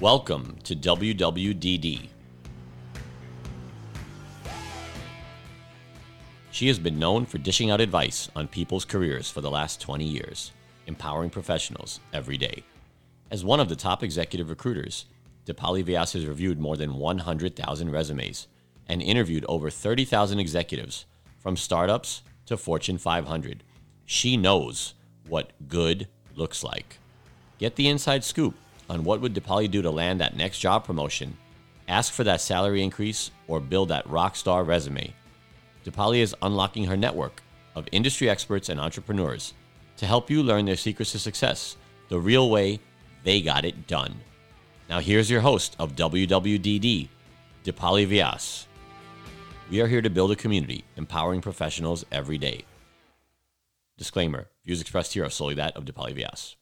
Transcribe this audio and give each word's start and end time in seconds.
Welcome 0.00 0.56
to 0.64 0.74
WWDD. 0.74 2.08
She 6.50 6.66
has 6.66 6.78
been 6.78 6.98
known 6.98 7.24
for 7.24 7.38
dishing 7.38 7.70
out 7.70 7.80
advice 7.80 8.28
on 8.34 8.48
people's 8.48 8.84
careers 8.84 9.30
for 9.30 9.40
the 9.40 9.50
last 9.50 9.80
20 9.80 10.04
years, 10.04 10.50
empowering 10.86 11.30
professionals 11.30 12.00
every 12.12 12.36
day. 12.36 12.64
As 13.30 13.44
one 13.44 13.60
of 13.60 13.68
the 13.68 13.76
top 13.76 14.02
executive 14.02 14.50
recruiters, 14.50 15.04
Dipali 15.46 15.84
Vyas 15.84 16.14
has 16.14 16.26
reviewed 16.26 16.58
more 16.58 16.76
than 16.76 16.96
100,000 16.96 17.90
resumes 17.90 18.48
and 18.88 19.00
interviewed 19.00 19.44
over 19.48 19.70
30,000 19.70 20.40
executives, 20.40 21.06
from 21.38 21.56
startups 21.56 22.22
to 22.46 22.56
Fortune 22.56 22.98
500. 22.98 23.62
She 24.04 24.36
knows 24.36 24.94
what 25.28 25.52
good 25.68 26.08
looks 26.34 26.64
like. 26.64 26.98
Get 27.58 27.76
the 27.76 27.88
inside 27.88 28.24
scoop 28.24 28.54
on 28.88 29.04
what 29.04 29.20
would 29.20 29.34
Dipali 29.34 29.70
do 29.70 29.82
to 29.82 29.90
land 29.90 30.20
that 30.20 30.36
next 30.36 30.58
job 30.58 30.84
promotion, 30.84 31.36
ask 31.88 32.12
for 32.12 32.24
that 32.24 32.40
salary 32.40 32.82
increase, 32.82 33.30
or 33.48 33.60
build 33.60 33.88
that 33.88 34.08
rock 34.08 34.36
star 34.36 34.64
resume. 34.64 35.12
Dipali 35.84 36.18
is 36.18 36.34
unlocking 36.42 36.84
her 36.84 36.96
network 36.96 37.42
of 37.74 37.88
industry 37.92 38.28
experts 38.28 38.68
and 38.68 38.78
entrepreneurs 38.78 39.54
to 39.96 40.06
help 40.06 40.30
you 40.30 40.42
learn 40.42 40.64
their 40.64 40.76
secrets 40.76 41.12
to 41.12 41.18
success, 41.18 41.76
the 42.08 42.18
real 42.18 42.50
way 42.50 42.80
they 43.24 43.40
got 43.40 43.64
it 43.64 43.86
done. 43.86 44.14
Now, 44.88 45.00
here's 45.00 45.30
your 45.30 45.40
host 45.40 45.76
of 45.78 45.96
WWDD, 45.96 47.08
Dipali 47.64 48.06
Vyas. 48.06 48.66
We 49.70 49.80
are 49.80 49.86
here 49.86 50.02
to 50.02 50.10
build 50.10 50.32
a 50.32 50.36
community, 50.36 50.84
empowering 50.96 51.40
professionals 51.40 52.04
every 52.12 52.36
day. 52.36 52.64
Disclaimer 53.96 54.48
Views 54.64 54.80
expressed 54.80 55.14
here 55.14 55.24
are 55.24 55.30
solely 55.30 55.54
that 55.54 55.76
of 55.76 55.84
Dipali 55.84 56.14
Vyas. 56.14 56.56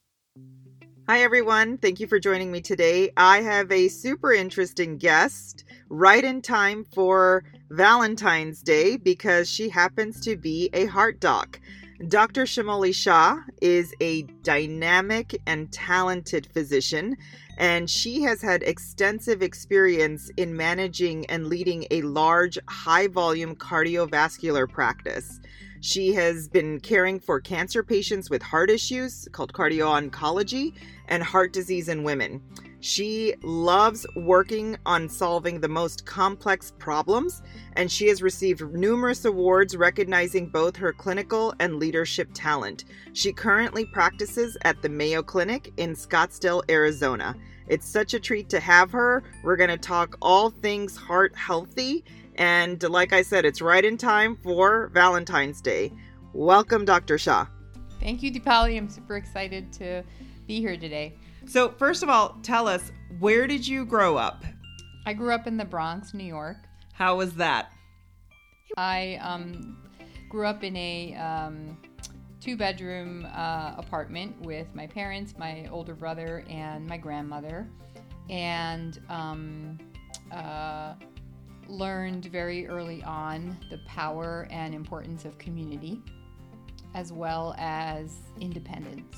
Hi, 1.10 1.22
everyone. 1.22 1.76
Thank 1.76 1.98
you 1.98 2.06
for 2.06 2.20
joining 2.20 2.52
me 2.52 2.60
today. 2.60 3.10
I 3.16 3.42
have 3.42 3.72
a 3.72 3.88
super 3.88 4.32
interesting 4.32 4.96
guest 4.96 5.64
right 5.88 6.22
in 6.22 6.40
time 6.40 6.86
for 6.94 7.42
Valentine's 7.68 8.62
Day 8.62 8.96
because 8.96 9.50
she 9.50 9.68
happens 9.68 10.20
to 10.20 10.36
be 10.36 10.70
a 10.72 10.86
heart 10.86 11.18
doc. 11.18 11.58
Dr. 12.06 12.44
Shamoli 12.44 12.94
Shah 12.94 13.40
is 13.60 13.92
a 14.00 14.22
dynamic 14.44 15.36
and 15.48 15.72
talented 15.72 16.46
physician, 16.46 17.16
and 17.58 17.90
she 17.90 18.22
has 18.22 18.40
had 18.40 18.62
extensive 18.62 19.42
experience 19.42 20.30
in 20.36 20.56
managing 20.56 21.26
and 21.26 21.48
leading 21.48 21.88
a 21.90 22.02
large, 22.02 22.56
high 22.68 23.08
volume 23.08 23.56
cardiovascular 23.56 24.68
practice. 24.70 25.40
She 25.82 26.12
has 26.12 26.46
been 26.46 26.78
caring 26.78 27.18
for 27.18 27.40
cancer 27.40 27.82
patients 27.82 28.28
with 28.28 28.42
heart 28.42 28.68
issues 28.68 29.26
called 29.32 29.54
cardio 29.54 29.86
oncology 30.10 30.74
and 31.08 31.22
heart 31.22 31.54
disease 31.54 31.88
in 31.88 32.04
women. 32.04 32.42
She 32.80 33.34
loves 33.42 34.06
working 34.14 34.76
on 34.84 35.08
solving 35.08 35.60
the 35.60 35.68
most 35.68 36.04
complex 36.04 36.72
problems, 36.78 37.42
and 37.74 37.90
she 37.90 38.08
has 38.08 38.22
received 38.22 38.62
numerous 38.74 39.24
awards 39.24 39.74
recognizing 39.76 40.48
both 40.48 40.76
her 40.76 40.92
clinical 40.92 41.54
and 41.60 41.76
leadership 41.76 42.28
talent. 42.34 42.84
She 43.14 43.32
currently 43.32 43.86
practices 43.86 44.58
at 44.62 44.82
the 44.82 44.88
Mayo 44.88 45.22
Clinic 45.22 45.72
in 45.78 45.94
Scottsdale, 45.94 46.62
Arizona. 46.70 47.36
It's 47.68 47.88
such 47.88 48.14
a 48.14 48.20
treat 48.20 48.48
to 48.50 48.60
have 48.60 48.90
her. 48.92 49.22
We're 49.44 49.56
going 49.56 49.70
to 49.70 49.78
talk 49.78 50.16
all 50.20 50.50
things 50.50 50.96
heart 50.96 51.36
healthy 51.36 52.04
and 52.40 52.82
like 52.82 53.12
I 53.12 53.20
said, 53.20 53.44
it's 53.44 53.60
right 53.60 53.84
in 53.84 53.98
time 53.98 54.34
for 54.42 54.88
Valentine's 54.94 55.60
Day. 55.60 55.92
Welcome, 56.32 56.86
Dr. 56.86 57.18
Shah. 57.18 57.46
Thank 58.00 58.22
you, 58.22 58.32
Dipali. 58.32 58.78
I'm 58.78 58.88
super 58.88 59.18
excited 59.18 59.70
to 59.74 60.02
be 60.46 60.58
here 60.58 60.78
today. 60.78 61.18
So, 61.46 61.68
first 61.68 62.02
of 62.02 62.08
all, 62.08 62.38
tell 62.42 62.66
us 62.66 62.92
where 63.18 63.46
did 63.46 63.68
you 63.68 63.84
grow 63.84 64.16
up? 64.16 64.42
I 65.04 65.12
grew 65.12 65.34
up 65.34 65.46
in 65.46 65.58
the 65.58 65.66
Bronx, 65.66 66.14
New 66.14 66.24
York. 66.24 66.56
How 66.94 67.16
was 67.16 67.34
that? 67.34 67.72
I 68.78 69.18
um, 69.20 69.76
grew 70.30 70.46
up 70.46 70.64
in 70.64 70.74
a 70.78 71.14
um, 71.16 71.76
two 72.40 72.56
bedroom 72.56 73.26
uh, 73.34 73.74
apartment 73.76 74.40
with 74.40 74.74
my 74.74 74.86
parents, 74.86 75.34
my 75.36 75.68
older 75.70 75.94
brother, 75.94 76.42
and 76.48 76.86
my 76.86 76.96
grandmother. 76.96 77.68
And 78.30 78.98
um, 79.10 79.78
uh, 80.32 80.94
learned 81.70 82.26
very 82.26 82.66
early 82.66 83.02
on 83.04 83.56
the 83.70 83.78
power 83.86 84.46
and 84.50 84.74
importance 84.74 85.24
of 85.24 85.38
community 85.38 86.02
as 86.94 87.12
well 87.12 87.54
as 87.58 88.16
independence. 88.40 89.16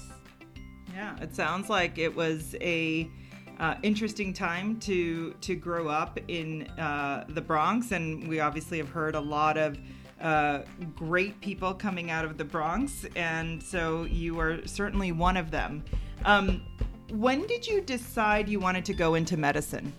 Yeah, 0.94 1.16
it 1.20 1.34
sounds 1.34 1.70
like 1.70 1.98
it 1.98 2.14
was 2.14 2.54
a 2.60 3.10
uh, 3.58 3.76
interesting 3.82 4.32
time 4.32 4.78
to 4.80 5.32
to 5.40 5.54
grow 5.54 5.88
up 5.88 6.18
in 6.28 6.62
uh, 6.78 7.24
the 7.28 7.40
Bronx, 7.40 7.92
and 7.92 8.28
we 8.28 8.40
obviously 8.40 8.78
have 8.78 8.88
heard 8.88 9.14
a 9.14 9.20
lot 9.20 9.56
of 9.56 9.78
uh, 10.20 10.60
great 10.94 11.40
people 11.40 11.72
coming 11.74 12.10
out 12.10 12.24
of 12.24 12.36
the 12.36 12.44
Bronx, 12.44 13.06
and 13.16 13.62
so 13.62 14.04
you 14.04 14.38
are 14.38 14.66
certainly 14.66 15.12
one 15.12 15.36
of 15.36 15.50
them. 15.50 15.84
Um, 16.24 16.62
when 17.10 17.46
did 17.46 17.66
you 17.66 17.80
decide 17.80 18.48
you 18.48 18.60
wanted 18.60 18.84
to 18.86 18.94
go 18.94 19.14
into 19.14 19.36
medicine? 19.36 19.92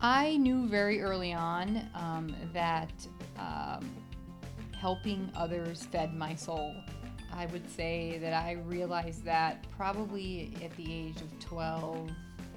I 0.00 0.36
knew 0.36 0.68
very 0.68 1.00
early 1.00 1.32
on 1.32 1.88
um, 1.94 2.34
that 2.52 2.92
um, 3.36 3.90
helping 4.78 5.28
others 5.34 5.86
fed 5.90 6.14
my 6.14 6.36
soul. 6.36 6.72
I 7.32 7.46
would 7.46 7.68
say 7.68 8.18
that 8.18 8.32
I 8.32 8.52
realized 8.64 9.24
that 9.24 9.66
probably 9.76 10.56
at 10.62 10.74
the 10.76 10.92
age 10.92 11.20
of 11.20 11.36
12 11.40 12.10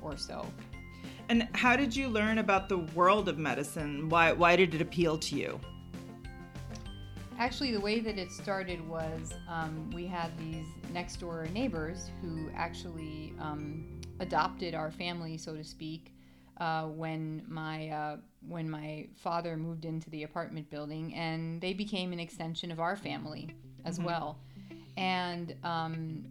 or 0.04 0.18
so. 0.18 0.46
And 1.30 1.48
how 1.54 1.76
did 1.76 1.96
you 1.96 2.10
learn 2.10 2.38
about 2.38 2.70
the 2.70 2.78
world 2.78 3.28
of 3.28 3.40
medicine? 3.40 4.08
Why, 4.10 4.32
why 4.34 4.56
did 4.56 4.76
it 4.76 4.82
appeal 4.82 5.18
to 5.18 5.36
you? 5.36 5.60
Actually, 7.40 7.72
the 7.72 7.80
way 7.80 8.00
that 8.02 8.20
it 8.20 8.32
started 8.32 8.88
was 8.88 9.34
um, 9.50 9.90
we 9.92 10.06
had 10.06 10.30
these 10.38 10.68
next 10.94 11.16
door 11.20 11.48
neighbors 11.54 12.12
who 12.22 12.52
actually 12.56 13.34
um, 13.40 14.00
adopted 14.20 14.76
our 14.76 14.92
family, 14.92 15.38
so 15.38 15.56
to 15.56 15.64
speak 15.64 16.14
uh, 16.62 16.84
when 16.84 17.44
my 17.48 17.90
uh, 17.90 18.18
when 18.48 18.70
my 18.70 19.08
father 19.16 19.58
moved 19.58 19.84
into 19.84 20.10
the 20.12 20.24
apartment 20.24 20.70
building, 20.70 21.14
and 21.16 21.60
they 21.60 21.74
became 21.74 22.14
an 22.14 22.20
extension 22.20 22.72
of 22.72 22.80
our 22.80 22.96
family 22.96 23.50
as 23.84 23.98
mm-hmm. 23.98 24.06
well. 24.06 24.40
And 24.96 25.56
um, 25.64 26.26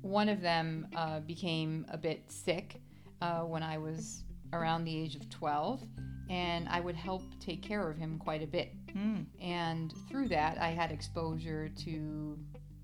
one 0.00 0.30
of 0.30 0.40
them 0.40 0.88
uh, 0.96 1.20
became 1.20 1.84
a 1.90 1.98
bit 1.98 2.22
sick 2.28 2.80
uh, 3.20 3.40
when 3.40 3.62
I 3.62 3.76
was 3.76 4.24
around 4.54 4.84
the 4.84 4.96
age 4.96 5.14
of 5.14 5.28
12, 5.28 5.82
and 6.30 6.68
I 6.70 6.80
would 6.80 6.96
help 6.96 7.22
take 7.38 7.62
care 7.62 7.90
of 7.90 7.98
him 7.98 8.18
quite 8.18 8.42
a 8.42 8.46
bit. 8.46 8.72
Mm. 8.96 9.26
And 9.42 9.92
through 10.08 10.28
that, 10.28 10.56
I 10.58 10.68
had 10.68 10.90
exposure 10.90 11.68
to 11.84 12.38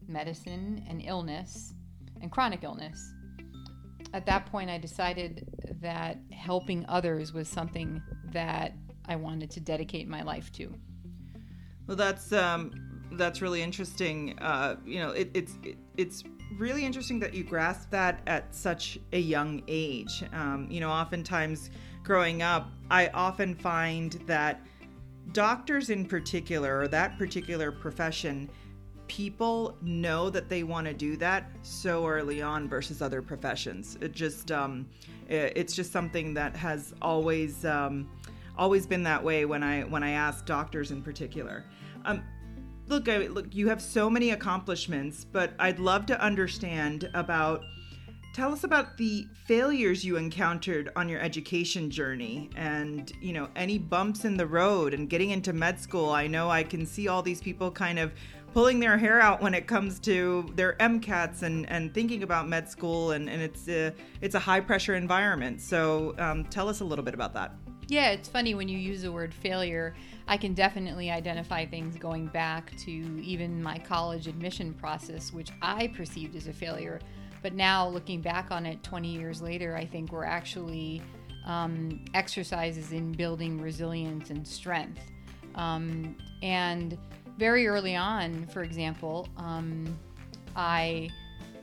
medicine 0.08 0.84
and 0.90 1.00
illness 1.02 1.72
and 2.20 2.30
chronic 2.30 2.64
illness 2.64 3.14
at 4.12 4.26
that 4.26 4.46
point, 4.46 4.70
I 4.70 4.78
decided 4.78 5.48
that 5.80 6.18
helping 6.30 6.84
others 6.88 7.32
was 7.32 7.48
something 7.48 8.02
that 8.32 8.74
I 9.06 9.16
wanted 9.16 9.50
to 9.52 9.60
dedicate 9.60 10.08
my 10.08 10.22
life 10.22 10.52
to. 10.52 10.72
Well, 11.86 11.96
that's 11.96 12.32
um, 12.32 12.72
that's 13.12 13.42
really 13.42 13.62
interesting. 13.62 14.38
Uh, 14.38 14.76
you 14.84 15.00
know, 15.00 15.10
it, 15.10 15.30
it's 15.34 15.58
it, 15.62 15.76
it's 15.96 16.24
really 16.58 16.84
interesting 16.84 17.18
that 17.20 17.34
you 17.34 17.44
grasp 17.44 17.90
that 17.90 18.20
at 18.26 18.54
such 18.54 18.98
a 19.12 19.18
young 19.18 19.62
age. 19.68 20.24
Um, 20.32 20.68
you 20.70 20.80
know, 20.80 20.90
oftentimes 20.90 21.70
growing 22.02 22.42
up, 22.42 22.70
I 22.90 23.08
often 23.08 23.54
find 23.54 24.12
that 24.26 24.60
doctors, 25.32 25.90
in 25.90 26.04
particular, 26.06 26.78
or 26.78 26.88
that 26.88 27.18
particular 27.18 27.72
profession, 27.72 28.50
people 29.12 29.76
know 29.82 30.30
that 30.30 30.48
they 30.48 30.62
want 30.62 30.86
to 30.86 30.94
do 30.94 31.18
that 31.18 31.50
so 31.60 32.06
early 32.06 32.40
on 32.40 32.66
versus 32.66 33.02
other 33.02 33.20
professions. 33.20 33.98
It 34.00 34.12
just 34.12 34.50
um, 34.50 34.88
it, 35.28 35.52
it's 35.54 35.74
just 35.74 35.92
something 35.92 36.32
that 36.32 36.56
has 36.56 36.94
always 37.02 37.66
um, 37.66 38.08
always 38.56 38.86
been 38.86 39.02
that 39.02 39.22
way 39.22 39.44
when 39.44 39.62
I 39.62 39.82
when 39.82 40.02
I 40.02 40.12
ask 40.12 40.46
doctors 40.46 40.92
in 40.92 41.02
particular. 41.02 41.66
Um, 42.06 42.24
look, 42.88 43.06
I, 43.06 43.26
look, 43.26 43.54
you 43.54 43.68
have 43.68 43.82
so 43.82 44.08
many 44.08 44.30
accomplishments, 44.30 45.26
but 45.30 45.52
I'd 45.58 45.78
love 45.78 46.06
to 46.06 46.18
understand 46.18 47.10
about. 47.12 47.62
Tell 48.34 48.50
us 48.50 48.64
about 48.64 48.96
the 48.96 49.26
failures 49.44 50.06
you 50.06 50.16
encountered 50.16 50.90
on 50.96 51.06
your 51.06 51.20
education 51.20 51.90
journey 51.90 52.48
and, 52.56 53.12
you 53.20 53.34
know, 53.34 53.50
any 53.56 53.76
bumps 53.76 54.24
in 54.24 54.38
the 54.38 54.46
road 54.46 54.94
and 54.94 55.10
getting 55.10 55.32
into 55.32 55.52
med 55.52 55.78
school. 55.78 56.08
I 56.08 56.28
know 56.28 56.48
I 56.48 56.62
can 56.62 56.86
see 56.86 57.08
all 57.08 57.20
these 57.20 57.42
people 57.42 57.70
kind 57.70 57.98
of 57.98 58.10
pulling 58.52 58.80
their 58.80 58.98
hair 58.98 59.20
out 59.20 59.40
when 59.40 59.54
it 59.54 59.66
comes 59.66 59.98
to 60.00 60.50
their 60.54 60.74
MCATs 60.74 61.42
and, 61.42 61.68
and 61.70 61.92
thinking 61.94 62.22
about 62.22 62.48
med 62.48 62.68
school, 62.68 63.12
and, 63.12 63.28
and 63.28 63.40
it's 63.40 63.68
a, 63.68 63.92
it's 64.20 64.34
a 64.34 64.38
high 64.38 64.60
pressure 64.60 64.94
environment. 64.94 65.60
So 65.60 66.14
um, 66.18 66.44
tell 66.44 66.68
us 66.68 66.80
a 66.80 66.84
little 66.84 67.04
bit 67.04 67.14
about 67.14 67.34
that. 67.34 67.54
Yeah, 67.88 68.10
it's 68.10 68.28
funny 68.28 68.54
when 68.54 68.68
you 68.68 68.78
use 68.78 69.02
the 69.02 69.12
word 69.12 69.34
failure. 69.34 69.94
I 70.28 70.36
can 70.36 70.54
definitely 70.54 71.10
identify 71.10 71.66
things 71.66 71.96
going 71.96 72.26
back 72.26 72.76
to 72.78 72.90
even 72.90 73.62
my 73.62 73.78
college 73.78 74.28
admission 74.28 74.72
process, 74.74 75.32
which 75.32 75.50
I 75.60 75.88
perceived 75.88 76.36
as 76.36 76.46
a 76.46 76.52
failure. 76.52 77.00
But 77.42 77.54
now, 77.54 77.88
looking 77.88 78.20
back 78.20 78.50
on 78.50 78.66
it 78.66 78.82
20 78.82 79.08
years 79.08 79.42
later, 79.42 79.76
I 79.76 79.84
think 79.84 80.12
we're 80.12 80.24
actually 80.24 81.02
um, 81.44 82.04
exercises 82.14 82.92
in 82.92 83.12
building 83.12 83.60
resilience 83.60 84.30
and 84.30 84.46
strength. 84.46 85.00
Um, 85.56 86.16
and 86.42 86.96
very 87.38 87.66
early 87.66 87.96
on, 87.96 88.46
for 88.46 88.62
example, 88.62 89.28
um, 89.36 89.98
I 90.54 91.10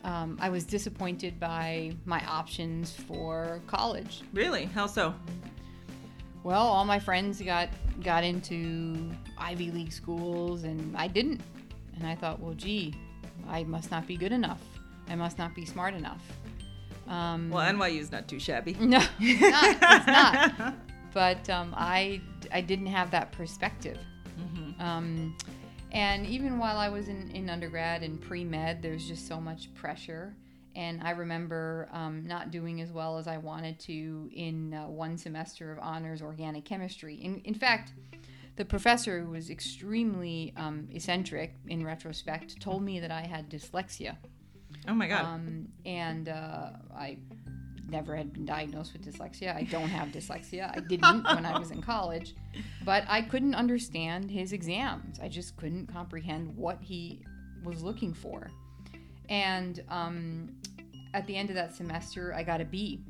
um, 0.04 0.38
I 0.40 0.50
was 0.50 0.64
disappointed 0.64 1.40
by 1.40 1.92
my 2.06 2.26
options 2.26 2.94
for 2.94 3.62
college. 3.68 4.22
Really? 4.34 4.66
How 4.66 4.88
so? 4.88 5.14
Well, 6.44 6.66
all 6.66 6.86
my 6.86 7.00
friends 7.00 7.42
got 7.42 7.70
got 8.02 8.24
into 8.24 9.12
Ivy 9.38 9.72
League 9.72 9.92
schools, 9.92 10.64
and 10.64 10.96
I 10.96 11.08
didn't. 11.08 11.42
And 11.96 12.08
I 12.08 12.16
thought, 12.16 12.40
well, 12.40 12.54
gee, 12.54 12.96
I 13.48 13.64
must 13.66 13.92
not 13.92 14.08
be 14.08 14.16
good 14.16 14.32
enough. 14.32 14.62
I 15.10 15.16
must 15.16 15.38
not 15.38 15.54
be 15.54 15.66
smart 15.66 15.94
enough. 15.94 16.22
Um, 17.08 17.50
well, 17.50 17.66
NYU 17.70 18.00
is 18.00 18.12
not 18.12 18.28
too 18.28 18.40
shabby. 18.40 18.78
No, 18.80 19.04
it's 19.20 19.42
not. 19.42 19.78
It's 19.82 20.08
not. 20.08 20.76
but 21.14 21.50
um, 21.50 21.74
I 21.76 22.22
I 22.54 22.62
didn't 22.62 22.88
have 22.88 23.12
that 23.12 23.32
perspective. 23.32 23.98
Mm-hmm. 24.40 24.82
Um, 24.82 25.38
and 25.92 26.26
even 26.26 26.60
while 26.60 26.78
I 26.78 26.90
was 26.90 27.08
in, 27.08 27.32
in 27.32 27.50
undergrad 27.50 28.04
and 28.04 28.22
pre 28.22 28.44
med, 28.44 28.82
there's 28.82 29.08
just 29.08 29.28
so 29.28 29.40
much 29.40 29.74
pressure. 29.74 30.36
And 30.76 31.02
I 31.04 31.12
remember 31.12 31.90
um, 31.92 32.26
not 32.28 32.52
doing 32.52 32.80
as 32.80 32.92
well 32.92 33.18
as 33.18 33.28
I 33.28 33.38
wanted 33.38 33.80
to 33.82 34.30
in 34.34 34.74
uh, 34.74 34.88
one 34.88 35.18
semester 35.18 35.72
of 35.72 35.80
honors 35.80 36.22
organic 36.22 36.64
chemistry. 36.64 37.16
In, 37.16 37.42
in 37.44 37.56
fact, 37.56 37.94
the 38.56 38.66
professor, 38.66 39.22
who 39.22 39.32
was 39.32 39.50
extremely 39.50 40.54
um, 40.58 40.88
eccentric 40.92 41.56
in 41.68 41.84
retrospect, 41.84 42.62
told 42.62 42.84
me 42.84 43.00
that 43.00 43.12
I 43.12 43.22
had 43.22 43.50
dyslexia. 43.50 44.18
Oh 44.88 44.94
my 44.94 45.08
God. 45.08 45.26
Um, 45.26 45.70
and 45.86 46.30
uh, 46.30 46.72
I 46.96 47.18
never 47.90 48.16
had 48.16 48.34
been 48.34 48.46
diagnosed 48.46 48.94
with 48.94 49.06
dyslexia. 49.06 49.56
I 49.56 49.64
don't 49.64 49.90
have 49.90 50.10
dyslexia. 50.10 50.76
I 50.76 50.80
didn't 50.80 51.24
when 51.24 51.46
I 51.46 51.58
was 51.58 51.72
in 51.72 51.82
college. 51.82 52.36
But 52.84 53.04
I 53.08 53.22
couldn't 53.22 53.56
understand 53.56 54.30
his 54.30 54.54
exams. 54.54 55.20
I 55.20 55.28
just 55.28 55.56
couldn't 55.58 55.88
comprehend 55.88 56.56
what 56.56 56.80
he 56.82 57.24
was 57.64 57.84
looking 57.84 58.14
for. 58.14 58.50
And 59.30 59.84
um, 59.90 60.56
at 61.14 61.26
the 61.28 61.36
end 61.36 61.50
of 61.50 61.56
that 61.56 61.76
semester, 61.76 62.34
I 62.34 62.44
got 62.44 62.62
a 62.62 62.66
B. 62.66 63.02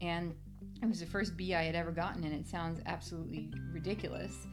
And 0.00 0.34
it 0.82 0.86
was 0.86 1.00
the 1.00 1.06
first 1.06 1.36
B 1.36 1.54
I 1.54 1.64
had 1.64 1.74
ever 1.74 1.90
gotten, 1.90 2.24
and 2.24 2.34
it 2.34 2.46
sounds 2.46 2.80
absolutely 2.86 3.50
ridiculous. 3.72 4.46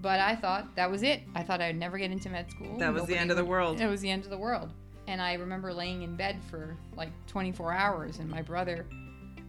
But 0.00 0.20
I 0.20 0.36
thought 0.36 0.76
that 0.76 0.90
was 0.90 1.02
it. 1.02 1.22
I 1.34 1.42
thought 1.42 1.60
I'd 1.60 1.76
never 1.76 1.98
get 1.98 2.10
into 2.10 2.28
med 2.28 2.50
school. 2.50 2.78
That 2.78 2.92
was 2.92 3.02
Nobody 3.02 3.14
the 3.14 3.20
end 3.20 3.30
of 3.30 3.36
the 3.36 3.44
world. 3.44 3.80
It 3.80 3.86
was 3.86 4.00
the 4.00 4.10
end 4.10 4.24
of 4.24 4.30
the 4.30 4.38
world. 4.38 4.72
And 5.06 5.20
I 5.20 5.34
remember 5.34 5.72
laying 5.72 6.02
in 6.02 6.16
bed 6.16 6.40
for 6.50 6.76
like 6.96 7.10
24 7.26 7.72
hours, 7.72 8.18
and 8.18 8.28
my 8.28 8.42
brother 8.42 8.86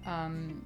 um, 0.06 0.66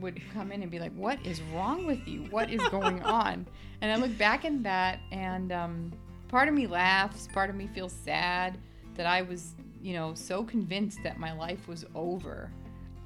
would 0.00 0.20
come 0.32 0.52
in 0.52 0.62
and 0.62 0.70
be 0.70 0.78
like, 0.78 0.92
"What 0.94 1.24
is 1.24 1.40
wrong 1.54 1.86
with 1.86 2.06
you? 2.06 2.26
What 2.30 2.50
is 2.50 2.60
going 2.68 3.02
on?" 3.04 3.46
And 3.80 3.92
I 3.92 3.96
look 3.96 4.16
back 4.18 4.44
at 4.44 4.62
that, 4.62 5.00
and 5.12 5.52
um, 5.52 5.92
part 6.28 6.48
of 6.48 6.54
me 6.54 6.66
laughs, 6.66 7.28
part 7.32 7.50
of 7.50 7.56
me 7.56 7.68
feels 7.74 7.92
sad 7.92 8.58
that 8.94 9.06
I 9.06 9.22
was, 9.22 9.54
you 9.82 9.94
know, 9.94 10.14
so 10.14 10.44
convinced 10.44 10.98
that 11.04 11.18
my 11.18 11.32
life 11.32 11.68
was 11.68 11.84
over. 11.94 12.50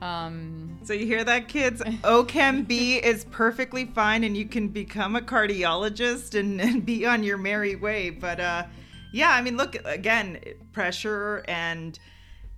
Um, 0.00 0.78
so 0.84 0.92
you 0.92 1.06
hear 1.06 1.24
that, 1.24 1.48
kids? 1.48 1.82
OChem 1.82 2.66
B 2.66 2.96
is 3.02 3.24
perfectly 3.26 3.86
fine, 3.86 4.24
and 4.24 4.36
you 4.36 4.46
can 4.46 4.68
become 4.68 5.16
a 5.16 5.20
cardiologist 5.20 6.38
and, 6.38 6.60
and 6.60 6.84
be 6.84 7.04
on 7.06 7.22
your 7.22 7.36
merry 7.36 7.76
way. 7.76 8.10
But 8.10 8.40
uh, 8.40 8.64
yeah, 9.12 9.30
I 9.30 9.42
mean, 9.42 9.56
look 9.56 9.76
again, 9.84 10.38
pressure, 10.72 11.44
and 11.48 11.98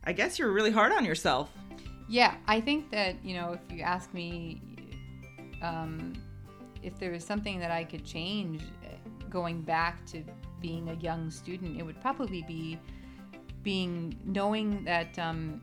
I 0.05 0.13
guess 0.13 0.39
you're 0.39 0.53
really 0.53 0.71
hard 0.71 0.93
on 0.93 1.05
yourself. 1.05 1.51
Yeah, 2.11 2.35
I 2.49 2.61
think 2.61 2.91
that, 2.91 3.25
you 3.25 3.35
know, 3.35 3.53
if 3.53 3.73
you 3.73 3.83
ask 3.83 4.13
me 4.13 4.61
um, 5.63 6.13
if 6.83 6.99
there 6.99 7.13
was 7.13 7.25
something 7.25 7.59
that 7.61 7.71
I 7.71 7.85
could 7.85 8.05
change 8.05 8.63
uh, 8.85 9.29
going 9.29 9.63
back 9.63 10.05
to 10.07 10.25
being 10.61 10.89
a 10.89 10.95
young 10.95 11.31
student, 11.31 11.79
it 11.79 11.85
would 11.85 12.01
probably 12.01 12.43
be 12.43 12.79
being 13.63 14.19
knowing 14.25 14.85
that 14.85 15.19
um, 15.19 15.61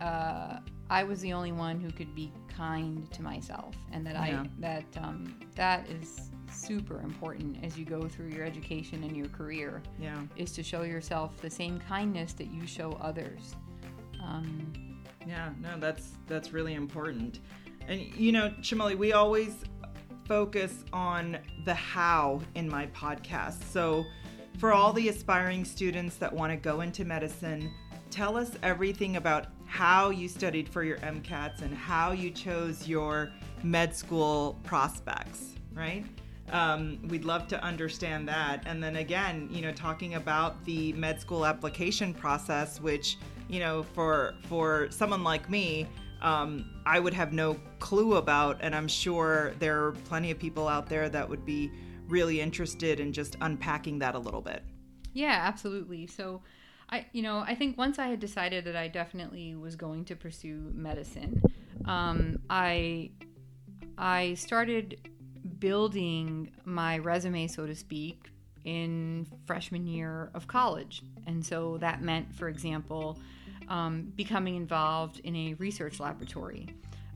uh, 0.00 0.60
I 0.88 1.04
was 1.04 1.20
the 1.20 1.32
only 1.32 1.52
one 1.52 1.80
who 1.80 1.90
could 1.90 2.14
be 2.14 2.32
kind 2.48 3.10
to 3.12 3.22
myself, 3.22 3.74
and 3.92 4.06
that 4.06 4.14
yeah. 4.14 4.42
I 4.42 4.50
that 4.60 4.84
um, 5.02 5.36
that 5.56 5.88
is 5.88 6.30
super 6.52 7.00
important 7.00 7.62
as 7.62 7.78
you 7.78 7.84
go 7.84 8.08
through 8.08 8.28
your 8.28 8.44
education 8.44 9.02
and 9.04 9.16
your 9.16 9.28
career. 9.28 9.82
Yeah, 10.00 10.22
is 10.36 10.52
to 10.52 10.62
show 10.62 10.82
yourself 10.82 11.40
the 11.40 11.50
same 11.50 11.80
kindness 11.80 12.32
that 12.34 12.50
you 12.52 12.66
show 12.66 12.92
others. 13.00 13.56
Um, 14.22 14.89
yeah, 15.26 15.50
no, 15.60 15.78
that's 15.78 16.12
that's 16.26 16.52
really 16.52 16.74
important. 16.74 17.40
And 17.88 18.00
you 18.00 18.32
know, 18.32 18.50
Shamoli, 18.60 18.96
we 18.96 19.12
always 19.12 19.64
focus 20.26 20.84
on 20.92 21.38
the 21.64 21.74
how 21.74 22.40
in 22.54 22.68
my 22.68 22.86
podcast. 22.88 23.64
So 23.64 24.04
for 24.58 24.72
all 24.72 24.92
the 24.92 25.08
aspiring 25.08 25.64
students 25.64 26.16
that 26.16 26.32
want 26.32 26.52
to 26.52 26.56
go 26.56 26.82
into 26.82 27.04
medicine, 27.04 27.72
tell 28.10 28.36
us 28.36 28.52
everything 28.62 29.16
about 29.16 29.46
how 29.66 30.10
you 30.10 30.28
studied 30.28 30.68
for 30.68 30.82
your 30.82 30.98
MCATs 30.98 31.62
and 31.62 31.74
how 31.74 32.12
you 32.12 32.30
chose 32.30 32.86
your 32.86 33.30
med 33.62 33.94
school 33.94 34.58
prospects, 34.64 35.54
right? 35.72 36.04
Um, 36.52 36.98
we'd 37.08 37.24
love 37.24 37.46
to 37.48 37.62
understand 37.62 38.26
that. 38.28 38.64
And 38.66 38.82
then 38.82 38.96
again, 38.96 39.48
you 39.50 39.62
know, 39.62 39.72
talking 39.72 40.14
about 40.16 40.64
the 40.64 40.92
med 40.94 41.20
school 41.20 41.46
application 41.46 42.12
process, 42.12 42.80
which 42.80 43.18
you 43.50 43.58
know, 43.58 43.82
for 43.82 44.34
for 44.48 44.88
someone 44.90 45.24
like 45.24 45.50
me, 45.50 45.88
um, 46.22 46.70
I 46.86 47.00
would 47.00 47.14
have 47.14 47.32
no 47.32 47.58
clue 47.80 48.14
about, 48.14 48.58
and 48.60 48.74
I'm 48.74 48.86
sure 48.86 49.52
there 49.58 49.84
are 49.86 49.92
plenty 49.92 50.30
of 50.30 50.38
people 50.38 50.68
out 50.68 50.88
there 50.88 51.08
that 51.08 51.28
would 51.28 51.44
be 51.44 51.72
really 52.08 52.40
interested 52.40 53.00
in 53.00 53.12
just 53.12 53.36
unpacking 53.40 53.98
that 54.00 54.14
a 54.14 54.18
little 54.18 54.40
bit. 54.40 54.62
Yeah, 55.12 55.38
absolutely. 55.42 56.06
So, 56.06 56.42
I, 56.90 57.06
you 57.12 57.22
know, 57.22 57.38
I 57.38 57.54
think 57.54 57.76
once 57.76 57.98
I 57.98 58.06
had 58.06 58.20
decided 58.20 58.64
that 58.66 58.76
I 58.76 58.86
definitely 58.88 59.56
was 59.56 59.74
going 59.76 60.04
to 60.06 60.16
pursue 60.16 60.70
medicine, 60.74 61.42
um, 61.86 62.38
I, 62.48 63.10
I 63.98 64.34
started 64.34 65.08
building 65.58 66.52
my 66.64 66.98
resume, 66.98 67.46
so 67.48 67.66
to 67.66 67.74
speak, 67.74 68.30
in 68.64 69.26
freshman 69.46 69.86
year 69.86 70.30
of 70.34 70.46
college, 70.46 71.02
and 71.26 71.44
so 71.44 71.78
that 71.78 72.02
meant, 72.02 72.34
for 72.34 72.48
example, 72.48 73.18
um, 73.70 74.12
becoming 74.16 74.56
involved 74.56 75.20
in 75.20 75.34
a 75.34 75.54
research 75.54 76.00
laboratory, 76.00 76.68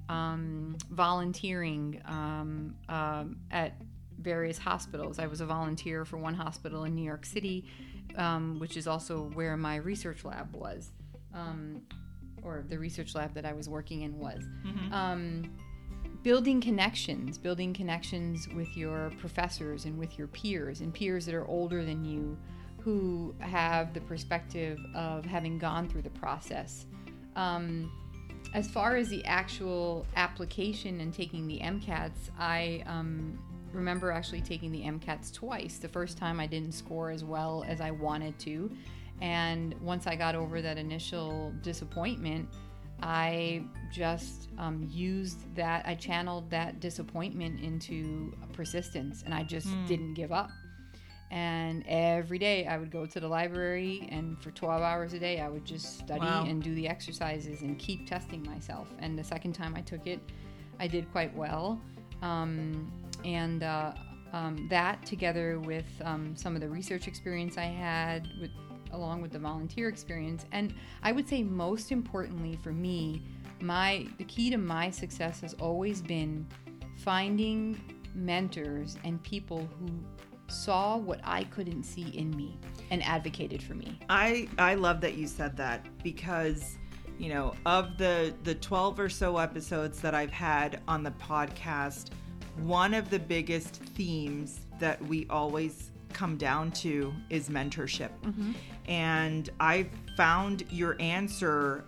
um, 0.08 0.76
volunteering 0.90 2.00
um, 2.06 2.74
um, 2.88 3.36
at 3.50 3.74
various 4.20 4.56
hospitals. 4.56 5.18
I 5.18 5.26
was 5.26 5.40
a 5.40 5.46
volunteer 5.46 6.04
for 6.04 6.16
one 6.16 6.32
hospital 6.32 6.84
in 6.84 6.94
New 6.94 7.04
York 7.04 7.26
City, 7.26 7.66
um, 8.16 8.58
which 8.60 8.76
is 8.76 8.86
also 8.86 9.30
where 9.34 9.56
my 9.56 9.76
research 9.76 10.24
lab 10.24 10.54
was, 10.54 10.92
um, 11.34 11.82
or 12.42 12.64
the 12.68 12.78
research 12.78 13.14
lab 13.16 13.34
that 13.34 13.44
I 13.44 13.52
was 13.52 13.68
working 13.68 14.02
in 14.02 14.18
was. 14.18 14.42
Mm-hmm. 14.64 15.42
building 16.22 16.58
connections, 16.58 17.36
building 17.36 17.74
connections 17.74 18.48
with 18.56 18.74
your 18.78 19.12
professors 19.18 19.84
and 19.84 19.98
with 19.98 20.16
your 20.16 20.26
peers, 20.28 20.80
and 20.80 20.94
peers 20.94 21.26
that 21.26 21.34
are 21.34 21.46
older 21.46 21.84
than 21.84 22.02
you 22.02 22.38
who 22.84 23.34
have 23.38 23.94
the 23.94 24.00
perspective 24.02 24.78
of 24.94 25.24
having 25.24 25.58
gone 25.58 25.88
through 25.88 26.02
the 26.02 26.10
process. 26.10 26.84
Um, 27.34 27.90
as 28.52 28.70
far 28.70 28.96
as 28.96 29.08
the 29.08 29.24
actual 29.24 30.06
application 30.16 31.00
and 31.00 31.12
taking 31.12 31.48
the 31.48 31.60
MCATs, 31.60 32.30
I 32.38 32.84
um, 32.86 33.38
remember 33.72 34.12
actually 34.12 34.42
taking 34.42 34.70
the 34.70 34.82
MCATs 34.82 35.32
twice. 35.32 35.78
The 35.78 35.88
first 35.88 36.18
time 36.18 36.38
I 36.38 36.46
didn't 36.46 36.72
score 36.72 37.10
as 37.10 37.24
well 37.24 37.64
as 37.66 37.80
I 37.80 37.90
wanted 37.90 38.38
to. 38.40 38.70
And 39.22 39.74
once 39.80 40.06
I 40.06 40.14
got 40.14 40.34
over 40.34 40.60
that 40.60 40.76
initial 40.76 41.54
disappointment, 41.62 42.48
I 43.02 43.64
just 43.92 44.48
um, 44.58 44.86
used 44.92 45.54
that, 45.56 45.86
I 45.86 45.94
channeled 45.94 46.50
that 46.50 46.80
disappointment 46.80 47.60
into 47.60 48.36
persistence 48.52 49.22
and 49.22 49.32
I 49.32 49.42
just 49.42 49.68
mm. 49.68 49.86
didn't 49.86 50.14
give 50.14 50.32
up. 50.32 50.50
And 51.34 51.82
every 51.88 52.38
day 52.38 52.64
I 52.64 52.78
would 52.78 52.92
go 52.92 53.06
to 53.06 53.18
the 53.18 53.26
library, 53.26 54.08
and 54.12 54.40
for 54.40 54.52
12 54.52 54.82
hours 54.82 55.14
a 55.14 55.18
day, 55.18 55.40
I 55.40 55.48
would 55.48 55.64
just 55.64 55.98
study 55.98 56.20
wow. 56.20 56.44
and 56.46 56.62
do 56.62 56.76
the 56.76 56.86
exercises 56.86 57.62
and 57.62 57.76
keep 57.76 58.08
testing 58.08 58.44
myself. 58.44 58.86
And 59.00 59.18
the 59.18 59.24
second 59.24 59.52
time 59.52 59.74
I 59.76 59.80
took 59.80 60.06
it, 60.06 60.20
I 60.78 60.86
did 60.86 61.10
quite 61.10 61.34
well. 61.36 61.82
Um, 62.22 62.92
and 63.24 63.64
uh, 63.64 63.94
um, 64.32 64.68
that, 64.70 65.04
together 65.04 65.58
with 65.58 65.88
um, 66.04 66.36
some 66.36 66.54
of 66.54 66.60
the 66.60 66.68
research 66.68 67.08
experience 67.08 67.58
I 67.58 67.64
had, 67.64 68.28
with, 68.40 68.52
along 68.92 69.20
with 69.20 69.32
the 69.32 69.40
volunteer 69.40 69.88
experience, 69.88 70.46
and 70.52 70.72
I 71.02 71.10
would 71.10 71.28
say 71.28 71.42
most 71.42 71.90
importantly 71.90 72.60
for 72.62 72.70
me, 72.70 73.24
my 73.60 74.06
the 74.18 74.24
key 74.24 74.50
to 74.50 74.56
my 74.56 74.88
success 74.88 75.40
has 75.40 75.54
always 75.54 76.00
been 76.00 76.46
finding 76.98 77.80
mentors 78.14 78.96
and 79.02 79.20
people 79.24 79.68
who 79.80 79.88
saw 80.48 80.96
what 80.96 81.20
I 81.24 81.44
couldn't 81.44 81.84
see 81.84 82.08
in 82.16 82.34
me 82.36 82.58
and 82.90 83.02
advocated 83.02 83.62
for 83.62 83.74
me. 83.74 83.98
I 84.08 84.48
I 84.58 84.74
love 84.74 85.00
that 85.02 85.14
you 85.14 85.26
said 85.26 85.56
that 85.56 85.86
because 86.02 86.76
you 87.18 87.28
know, 87.28 87.54
of 87.64 87.96
the 87.96 88.34
the 88.44 88.54
12 88.54 88.98
or 88.98 89.08
so 89.08 89.38
episodes 89.38 90.00
that 90.00 90.14
I've 90.14 90.32
had 90.32 90.80
on 90.88 91.02
the 91.02 91.12
podcast, 91.12 92.10
one 92.58 92.94
of 92.94 93.10
the 93.10 93.18
biggest 93.18 93.76
themes 93.76 94.60
that 94.80 95.00
we 95.06 95.26
always 95.30 95.92
come 96.12 96.36
down 96.36 96.70
to 96.70 97.12
is 97.30 97.48
mentorship. 97.48 98.10
Mm-hmm. 98.22 98.52
And 98.86 99.50
I 99.60 99.88
found 100.16 100.64
your 100.70 100.96
answer 101.00 101.84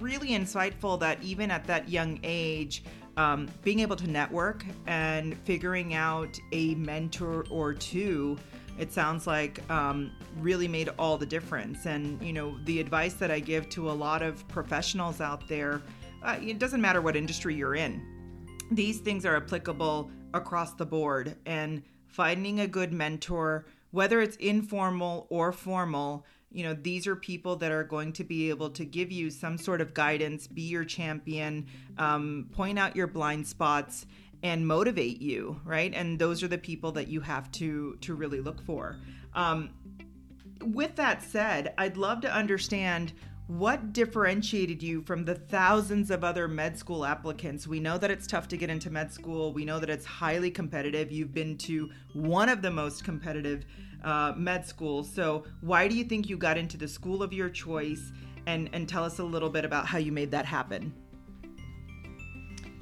really 0.00 0.30
insightful 0.30 0.98
that 1.00 1.22
even 1.22 1.50
at 1.50 1.64
that 1.66 1.88
young 1.88 2.18
age, 2.22 2.84
um, 3.16 3.48
being 3.62 3.80
able 3.80 3.96
to 3.96 4.08
network 4.08 4.64
and 4.86 5.36
figuring 5.38 5.94
out 5.94 6.38
a 6.52 6.74
mentor 6.76 7.44
or 7.50 7.74
two 7.74 8.38
it 8.78 8.90
sounds 8.90 9.26
like 9.26 9.60
um, 9.70 10.10
really 10.40 10.66
made 10.66 10.88
all 10.98 11.18
the 11.18 11.26
difference. 11.26 11.84
And 11.84 12.20
you 12.22 12.32
know 12.32 12.56
the 12.64 12.80
advice 12.80 13.14
that 13.14 13.30
i 13.30 13.38
give 13.38 13.68
to 13.70 13.90
a 13.90 13.92
lot 13.92 14.22
of 14.22 14.46
professionals 14.48 15.20
out 15.20 15.46
there 15.46 15.82
uh, 16.22 16.38
it 16.40 16.58
doesn't 16.58 16.80
matter 16.80 17.02
what 17.02 17.16
industry 17.16 17.54
you're 17.54 17.74
in 17.74 18.00
these 18.74 19.00
things 19.00 19.26
are 19.26 19.36
applicable 19.36 20.10
across 20.34 20.72
the 20.74 20.86
board. 20.86 21.36
And 21.46 21.82
finding 22.06 22.60
a 22.60 22.66
good 22.66 22.92
mentor 22.92 23.66
whether 23.90 24.22
it's 24.22 24.36
informal 24.36 25.26
or 25.28 25.52
formal 25.52 26.24
you 26.52 26.62
know 26.64 26.74
these 26.74 27.06
are 27.06 27.16
people 27.16 27.56
that 27.56 27.72
are 27.72 27.84
going 27.84 28.12
to 28.12 28.24
be 28.24 28.48
able 28.48 28.70
to 28.70 28.84
give 28.84 29.10
you 29.10 29.30
some 29.30 29.56
sort 29.58 29.80
of 29.80 29.94
guidance 29.94 30.46
be 30.46 30.62
your 30.62 30.84
champion 30.84 31.66
um, 31.98 32.48
point 32.52 32.78
out 32.78 32.94
your 32.94 33.06
blind 33.06 33.46
spots 33.46 34.06
and 34.42 34.66
motivate 34.66 35.20
you 35.20 35.60
right 35.64 35.92
and 35.94 36.18
those 36.18 36.42
are 36.42 36.48
the 36.48 36.58
people 36.58 36.92
that 36.92 37.08
you 37.08 37.20
have 37.20 37.50
to 37.52 37.96
to 38.00 38.14
really 38.14 38.40
look 38.40 38.62
for 38.64 38.96
um, 39.34 39.70
with 40.62 40.94
that 40.96 41.22
said 41.22 41.74
i'd 41.78 41.96
love 41.96 42.20
to 42.20 42.32
understand 42.32 43.12
what 43.58 43.92
differentiated 43.92 44.82
you 44.82 45.02
from 45.02 45.24
the 45.24 45.34
thousands 45.34 46.10
of 46.10 46.24
other 46.24 46.48
med 46.48 46.78
school 46.78 47.04
applicants? 47.04 47.66
We 47.66 47.80
know 47.80 47.98
that 47.98 48.10
it's 48.10 48.26
tough 48.26 48.48
to 48.48 48.56
get 48.56 48.70
into 48.70 48.88
med 48.88 49.12
school. 49.12 49.52
We 49.52 49.64
know 49.64 49.78
that 49.78 49.90
it's 49.90 50.06
highly 50.06 50.50
competitive. 50.50 51.10
You've 51.10 51.34
been 51.34 51.58
to 51.58 51.90
one 52.14 52.48
of 52.48 52.62
the 52.62 52.70
most 52.70 53.04
competitive 53.04 53.66
uh, 54.04 54.32
med 54.36 54.66
school. 54.66 55.04
So, 55.04 55.44
why 55.60 55.88
do 55.88 55.96
you 55.96 56.04
think 56.04 56.28
you 56.28 56.36
got 56.36 56.56
into 56.58 56.76
the 56.76 56.88
school 56.88 57.22
of 57.22 57.32
your 57.32 57.48
choice? 57.48 58.12
And, 58.44 58.68
and 58.72 58.88
tell 58.88 59.04
us 59.04 59.20
a 59.20 59.22
little 59.22 59.50
bit 59.50 59.64
about 59.64 59.86
how 59.86 59.98
you 59.98 60.10
made 60.10 60.32
that 60.32 60.44
happen. 60.44 60.92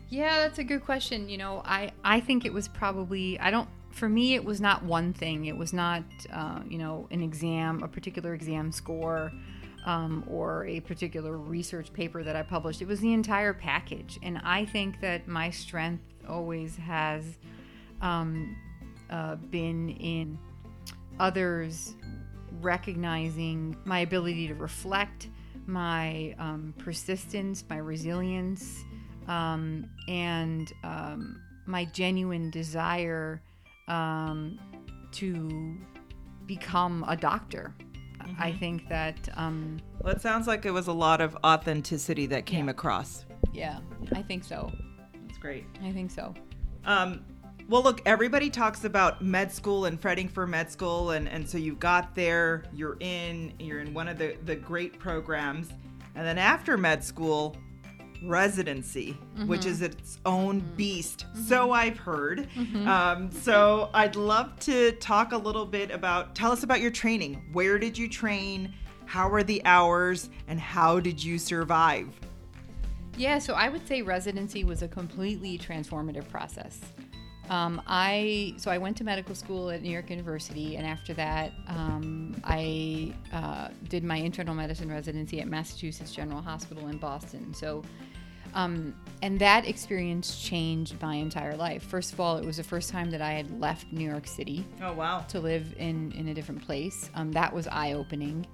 Yeah, 0.08 0.38
that's 0.38 0.58
a 0.58 0.64
good 0.64 0.82
question. 0.82 1.28
You 1.28 1.36
know, 1.36 1.62
I, 1.66 1.92
I 2.02 2.18
think 2.18 2.46
it 2.46 2.52
was 2.52 2.66
probably, 2.66 3.38
I 3.38 3.50
don't, 3.50 3.68
for 3.90 4.08
me, 4.08 4.34
it 4.34 4.44
was 4.44 4.60
not 4.60 4.82
one 4.84 5.12
thing. 5.12 5.44
It 5.46 5.56
was 5.56 5.72
not, 5.72 6.02
uh, 6.32 6.60
you 6.66 6.78
know, 6.78 7.06
an 7.10 7.22
exam, 7.22 7.82
a 7.82 7.88
particular 7.88 8.34
exam 8.34 8.72
score 8.72 9.32
um, 9.86 10.24
or 10.28 10.66
a 10.66 10.80
particular 10.80 11.36
research 11.36 11.92
paper 11.92 12.22
that 12.22 12.36
I 12.36 12.42
published. 12.42 12.82
It 12.82 12.88
was 12.88 13.00
the 13.00 13.12
entire 13.12 13.54
package. 13.54 14.18
And 14.22 14.38
I 14.38 14.64
think 14.64 15.00
that 15.00 15.28
my 15.28 15.50
strength 15.50 16.04
always 16.28 16.76
has 16.76 17.24
um, 18.00 18.56
uh, 19.10 19.36
been 19.36 19.90
in 19.90 20.38
others 21.20 21.94
recognizing 22.60 23.76
my 23.84 24.00
ability 24.00 24.48
to 24.48 24.54
reflect, 24.54 25.28
my 25.66 26.34
um, 26.38 26.74
persistence, 26.78 27.64
my 27.68 27.76
resilience, 27.76 28.82
um, 29.28 29.88
and 30.08 30.72
um, 30.82 31.40
my 31.66 31.84
genuine 31.84 32.50
desire 32.50 33.40
um, 33.88 34.58
to 35.12 35.76
become 36.46 37.04
a 37.08 37.16
doctor. 37.16 37.74
Mm-hmm. 38.18 38.42
I 38.42 38.52
think 38.52 38.88
that. 38.88 39.16
Um, 39.34 39.80
well, 40.00 40.14
it 40.14 40.20
sounds 40.20 40.46
like 40.46 40.66
it 40.66 40.72
was 40.72 40.88
a 40.88 40.92
lot 40.92 41.20
of 41.20 41.36
authenticity 41.44 42.26
that 42.26 42.46
came 42.46 42.66
yeah. 42.66 42.72
across. 42.72 43.24
Yeah, 43.52 43.78
I 44.12 44.22
think 44.22 44.44
so. 44.44 44.70
That's 45.26 45.38
great. 45.38 45.64
I 45.82 45.92
think 45.92 46.10
so. 46.10 46.34
Um, 46.84 47.24
well, 47.70 47.84
look, 47.84 48.02
everybody 48.04 48.50
talks 48.50 48.82
about 48.82 49.22
med 49.22 49.52
school 49.52 49.84
and 49.84 50.00
fretting 50.00 50.28
for 50.28 50.44
med 50.44 50.72
school, 50.72 51.12
and, 51.12 51.28
and 51.28 51.48
so 51.48 51.56
you 51.56 51.76
got 51.76 52.16
there, 52.16 52.64
you're 52.74 52.96
in, 52.98 53.54
you're 53.60 53.78
in 53.78 53.94
one 53.94 54.08
of 54.08 54.18
the, 54.18 54.36
the 54.44 54.56
great 54.56 54.98
programs. 54.98 55.68
And 56.16 56.26
then 56.26 56.36
after 56.36 56.76
med 56.76 57.04
school, 57.04 57.56
residency, 58.24 59.12
mm-hmm. 59.12 59.46
which 59.46 59.66
is 59.66 59.82
its 59.82 60.18
own 60.26 60.60
mm-hmm. 60.60 60.76
beast. 60.76 61.26
Mm-hmm. 61.28 61.42
So 61.42 61.70
I've 61.70 61.96
heard. 61.96 62.48
Mm-hmm. 62.56 62.88
Um, 62.88 63.30
so 63.30 63.88
I'd 63.94 64.16
love 64.16 64.58
to 64.60 64.90
talk 64.92 65.30
a 65.30 65.38
little 65.38 65.64
bit 65.64 65.92
about, 65.92 66.34
tell 66.34 66.50
us 66.50 66.64
about 66.64 66.80
your 66.80 66.90
training. 66.90 67.50
Where 67.52 67.78
did 67.78 67.96
you 67.96 68.08
train? 68.08 68.74
How 69.06 69.28
were 69.28 69.44
the 69.44 69.64
hours? 69.64 70.28
And 70.48 70.58
how 70.58 70.98
did 70.98 71.22
you 71.22 71.38
survive? 71.38 72.08
Yeah, 73.16 73.38
so 73.38 73.54
I 73.54 73.68
would 73.68 73.86
say 73.86 74.02
residency 74.02 74.64
was 74.64 74.82
a 74.82 74.88
completely 74.88 75.56
transformative 75.56 76.28
process. 76.28 76.80
Um, 77.50 77.82
I 77.86 78.54
so 78.56 78.70
I 78.70 78.78
went 78.78 78.96
to 78.98 79.04
medical 79.04 79.34
school 79.34 79.70
at 79.70 79.82
New 79.82 79.90
York 79.90 80.08
University, 80.08 80.76
and 80.76 80.86
after 80.86 81.12
that, 81.14 81.52
um, 81.66 82.40
I 82.44 83.12
uh, 83.32 83.68
did 83.88 84.04
my 84.04 84.16
internal 84.16 84.54
medicine 84.54 84.90
residency 84.90 85.40
at 85.40 85.48
Massachusetts 85.48 86.14
General 86.14 86.40
Hospital 86.40 86.86
in 86.86 86.98
Boston. 86.98 87.52
So 87.52 87.82
um, 88.54 88.94
and 89.22 89.38
that 89.38 89.66
experience 89.66 90.40
changed 90.40 91.00
my 91.00 91.14
entire 91.14 91.56
life. 91.56 91.82
First 91.82 92.12
of 92.12 92.20
all, 92.20 92.36
it 92.36 92.44
was 92.44 92.56
the 92.56 92.64
first 92.64 92.90
time 92.90 93.10
that 93.10 93.20
I 93.20 93.32
had 93.32 93.60
left 93.60 93.92
New 93.92 94.08
York 94.08 94.26
City. 94.26 94.64
Oh 94.82 94.92
wow! 94.92 95.20
To 95.28 95.40
live 95.40 95.74
in 95.76 96.12
in 96.12 96.28
a 96.28 96.34
different 96.34 96.64
place. 96.64 97.10
Um, 97.14 97.32
that 97.32 97.52
was 97.52 97.66
eye 97.68 97.92
opening, 97.92 98.46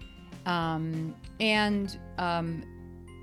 um, 0.44 1.14
and 1.40 1.98
um, 2.18 2.64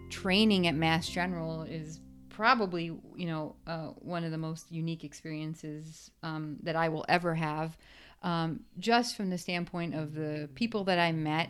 training 0.09 0.67
at 0.67 0.75
Mass 0.75 1.07
General 1.07 1.63
is 1.63 1.99
probably 2.33 2.85
you 3.15 3.27
know 3.27 3.55
uh, 3.65 3.87
one 3.99 4.25
of 4.25 4.31
the 4.31 4.37
most 4.37 4.71
unique 4.71 5.03
experiences 5.05 6.11
um, 6.21 6.57
that 6.63 6.75
I 6.75 6.89
will 6.89 7.05
ever 7.07 7.35
have. 7.35 7.77
Um, 8.21 8.61
just 8.79 9.17
from 9.17 9.29
the 9.29 9.37
standpoint 9.37 9.95
of 9.95 10.13
the 10.13 10.49
people 10.55 10.85
that 10.85 10.97
I 10.97 11.11
met 11.11 11.49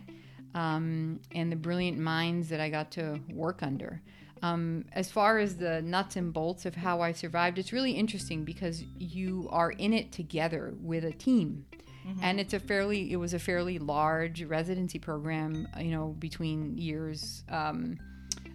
and 0.54 1.20
the 1.32 1.56
brilliant 1.56 1.98
minds 1.98 2.48
that 2.48 2.60
I 2.60 2.68
got 2.68 2.90
to 2.92 3.20
work 3.32 3.62
under. 3.62 4.00
Um, 4.42 4.84
as 4.92 5.10
far 5.10 5.38
as 5.38 5.56
the 5.56 5.80
nuts 5.82 6.16
and 6.16 6.32
bolts 6.32 6.66
of 6.66 6.74
how 6.74 7.00
I 7.00 7.12
survived, 7.12 7.58
it's 7.58 7.72
really 7.72 7.92
interesting 7.92 8.44
because 8.44 8.84
you 8.98 9.48
are 9.50 9.70
in 9.70 9.92
it 9.92 10.12
together 10.12 10.74
with 10.82 11.04
a 11.04 11.12
team. 11.12 11.64
Mm-hmm. 12.06 12.20
And 12.22 12.38
it's 12.38 12.52
a 12.52 12.60
fairly, 12.60 13.10
it 13.10 13.16
was 13.16 13.32
a 13.32 13.38
fairly 13.38 13.78
large 13.78 14.42
residency 14.42 14.98
program, 14.98 15.66
you 15.80 15.90
know, 15.90 16.08
between 16.18 16.76
years 16.76 17.42
um, 17.48 17.98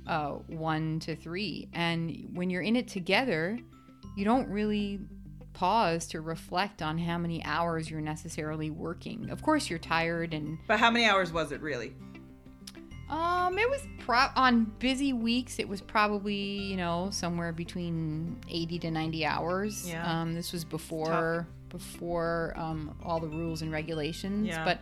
uh, 0.10 0.32
one 0.48 1.00
to 1.02 1.16
three. 1.16 1.70
And 1.72 2.30
when 2.34 2.50
you're 2.50 2.64
in 2.64 2.76
it 2.76 2.88
together, 2.88 3.58
you 4.18 4.26
don't 4.26 4.50
really 4.50 5.00
pause 5.54 6.08
to 6.08 6.22
reflect 6.22 6.82
on 6.82 6.98
how 6.98 7.18
many 7.18 7.44
hours 7.46 7.90
you're 7.90 8.02
necessarily 8.02 8.72
working. 8.72 9.30
Of 9.30 9.44
course, 9.44 9.70
you're 9.70 9.80
tired 9.80 10.34
and. 10.34 10.58
But 10.68 10.80
how 10.80 10.90
many 10.90 11.06
hours 11.06 11.32
was 11.32 11.52
it 11.52 11.62
really? 11.62 11.94
Um, 13.10 13.58
it 13.58 13.70
was 13.70 13.82
pro- 14.00 14.30
on 14.36 14.66
busy 14.80 15.14
weeks. 15.14 15.60
It 15.60 15.68
was 15.68 15.82
probably 15.82 16.36
you 16.36 16.78
know 16.78 17.10
somewhere 17.12 17.52
between 17.52 18.40
eighty 18.50 18.80
to 18.80 18.92
ninety 18.92 19.26
hours. 19.26 19.88
Yeah. 19.88 20.22
Um, 20.22 20.34
this 20.34 20.52
was 20.52 20.66
before 20.66 21.48
Tough. 21.70 21.80
before 21.80 22.54
um, 22.56 22.96
all 23.04 23.20
the 23.20 23.28
rules 23.28 23.62
and 23.62 23.72
regulations. 23.72 24.48
Yeah. 24.48 24.64
But 24.66 24.80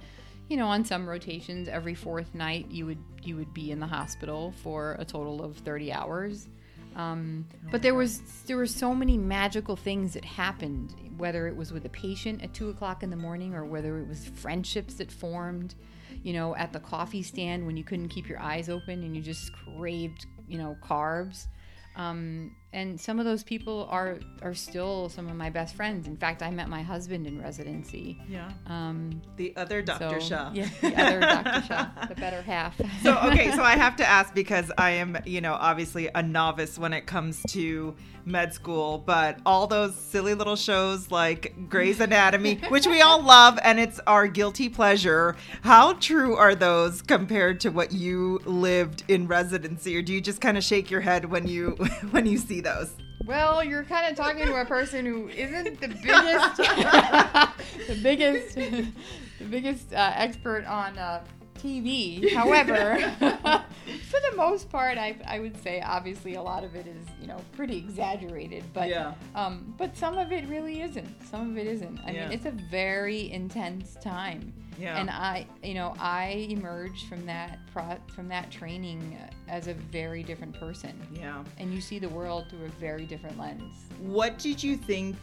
you 0.50 0.58
know, 0.58 0.68
on 0.68 0.86
some 0.86 1.08
rotations, 1.08 1.68
every 1.68 1.96
fourth 1.96 2.34
night 2.34 2.68
you 2.70 2.86
would 2.86 3.04
you 3.24 3.36
would 3.36 3.54
be 3.54 3.72
in 3.72 3.80
the 3.80 3.88
hospital 3.88 4.54
for 4.64 4.96
a 5.00 5.06
total 5.06 5.44
of 5.44 5.58
thirty 5.58 5.92
hours. 5.92 6.48
Um, 6.96 7.46
oh 7.54 7.70
but 7.72 7.82
there 7.82 7.94
was 7.94 8.22
there 8.48 8.58
were 8.58 8.68
so 8.68 8.96
many 8.96 9.18
magical 9.18 9.76
things 9.76 10.14
that 10.14 10.26
happened, 10.26 10.94
whether 11.18 11.48
it 11.48 11.56
was 11.56 11.72
with 11.72 11.86
a 11.86 11.90
patient 11.90 12.44
at 12.44 12.54
two 12.54 12.70
o'clock 12.70 13.04
in 13.04 13.10
the 13.10 13.18
morning 13.18 13.54
or 13.54 13.66
whether 13.66 14.00
it 14.00 14.08
was 14.08 14.26
friendships 14.26 14.96
that 14.96 15.12
formed 15.12 15.76
you 16.24 16.34
know, 16.34 16.56
at 16.56 16.74
the 16.74 16.80
coffee 16.80 17.24
stand 17.24 17.66
when 17.66 17.78
you 17.78 17.84
couldn't 17.84 18.10
keep 18.10 18.28
your 18.28 18.40
eyes 18.40 18.70
open 18.70 19.04
and 19.04 19.16
you 19.16 19.22
just 19.22 19.54
craved, 19.54 20.26
you 20.48 20.58
know, 20.58 20.76
carbs. 20.84 21.48
Um, 21.96 22.56
and 22.74 23.00
some 23.00 23.18
of 23.18 23.26
those 23.26 23.44
people 23.44 23.88
are 23.90 24.20
are 24.42 24.54
still 24.54 25.10
some 25.10 25.28
of 25.30 25.36
my 25.36 25.50
best 25.50 25.76
friends. 25.76 26.06
In 26.06 26.18
fact, 26.18 26.44
I 26.44 26.52
met 26.52 26.68
my 26.68 26.84
husband 26.84 27.26
in 27.26 27.42
residency. 27.42 28.20
Yeah. 28.28 28.52
Um, 28.66 29.22
the 29.38 29.56
other 29.56 29.82
Dr. 29.82 30.20
So, 30.20 30.28
Shah. 30.28 30.52
Yeah, 30.54 30.70
the 30.82 31.02
other 31.02 31.20
Dr. 31.20 31.62
Shah, 31.66 32.06
the 32.08 32.16
better 32.16 32.42
half. 32.42 32.78
so 33.02 33.18
okay, 33.20 33.52
so 33.52 33.64
I 33.64 33.76
have 33.78 33.96
to 33.98 34.08
ask 34.08 34.34
because 34.34 34.72
I 34.78 34.92
am, 34.92 35.18
you 35.26 35.40
know, 35.40 35.54
obviously 35.54 36.10
a 36.14 36.22
novice 36.22 36.78
when 36.78 36.94
it 36.94 37.06
comes 37.06 37.42
to 37.50 37.96
med 38.28 38.54
school, 38.54 38.98
but 38.98 39.40
all 39.46 39.68
those 39.68 39.96
silly 39.96 40.34
little 40.34 40.58
shows 40.58 41.10
like 41.10 41.70
Grey's 41.70 42.02
Anatomy, 42.02 42.56
which 42.70 42.86
we 42.86 43.02
all 43.02 43.24
love 43.24 43.58
and 43.64 43.80
it's 43.80 44.00
our 44.06 44.28
guilty 44.28 44.68
pleasure, 44.68 45.36
how 45.62 45.94
true 45.94 46.36
are 46.36 46.54
those 46.54 47.02
compared 47.02 47.62
to 47.62 47.70
what 47.70 47.94
you 47.94 48.42
lived 48.46 49.06
in 49.08 49.28
residency 49.28 49.96
or 49.98 50.02
do 50.02 50.14
you 50.14 50.20
just 50.20 50.42
kind 50.42 50.58
of 50.58 50.64
shake 50.64 50.92
your 50.92 51.02
head 51.02 51.26
when 51.26 51.48
you 51.48 51.72
when 52.12 52.26
you 52.26 52.38
see 52.38 52.57
those? 52.62 52.92
Well, 53.26 53.64
you're 53.64 53.84
kind 53.84 54.10
of 54.10 54.16
talking 54.18 54.46
to 54.46 54.56
a 54.62 54.66
person 54.66 55.06
who 55.06 55.28
isn't 55.30 55.82
the 55.82 55.88
biggest, 56.04 56.58
the 57.88 58.00
biggest, 58.02 58.56
the 58.56 59.46
biggest 59.50 59.94
uh, 59.94 60.12
expert 60.16 60.66
on 60.66 60.98
uh, 60.98 61.24
TV. 61.60 62.32
However, 62.34 62.98
for 63.20 64.20
the 64.30 64.38
most 64.38 64.70
part, 64.70 64.98
I, 64.98 65.18
I 65.28 65.40
would 65.40 65.62
say 65.64 65.82
obviously 65.82 66.36
a 66.36 66.42
lot 66.42 66.64
of 66.64 66.76
it 66.76 66.88
is 66.88 67.06
you 67.20 67.28
know 67.28 67.38
pretty 67.54 67.78
exaggerated, 67.78 68.64
but 68.74 68.88
Yeah. 68.88 69.14
um, 69.36 69.74
but 69.78 69.98
some 69.98 70.18
of 70.18 70.32
it 70.32 70.48
really 70.48 70.82
isn't. 70.82 71.28
Some 71.30 71.50
of 71.52 71.58
it 71.58 71.68
isn't. 71.68 72.00
I 72.06 72.12
Yeah. 72.12 72.24
mean, 72.30 72.32
it's 72.34 72.46
a 72.46 72.52
very 72.72 73.32
intense 73.32 73.96
time. 74.02 74.54
Yeah. 74.78 75.00
And 75.00 75.10
I, 75.10 75.48
you 75.64 75.74
know, 75.74 75.96
I 76.00 76.48
emerged 76.50 77.08
from 77.08 77.26
that 77.26 77.60
pro- 77.74 77.98
from 78.14 78.28
that 78.30 78.52
training 78.52 79.18
as 79.48 79.68
a 79.68 79.74
very 79.74 80.24
different 80.24 80.58
person. 80.60 81.00
Yeah. 81.12 81.44
And 81.58 81.74
you 81.74 81.82
see 81.82 82.00
the 82.00 82.10
world 82.10 82.46
through 82.50 82.66
a 82.66 82.70
very 82.70 83.06
different 83.06 83.38
lens. 83.40 83.74
What 84.00 84.38
did 84.38 84.62
you 84.62 84.78
think 84.78 85.16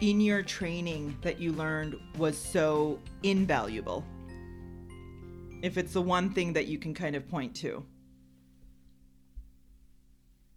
in 0.00 0.20
your 0.20 0.42
training 0.42 1.16
that 1.22 1.38
you 1.38 1.52
learned 1.52 1.96
was 2.16 2.36
so 2.36 2.98
invaluable? 3.22 4.04
If 5.62 5.78
it's 5.78 5.92
the 5.92 6.02
one 6.02 6.30
thing 6.30 6.52
that 6.54 6.66
you 6.66 6.78
can 6.78 6.94
kind 6.94 7.14
of 7.14 7.28
point 7.28 7.54
to. 7.56 7.84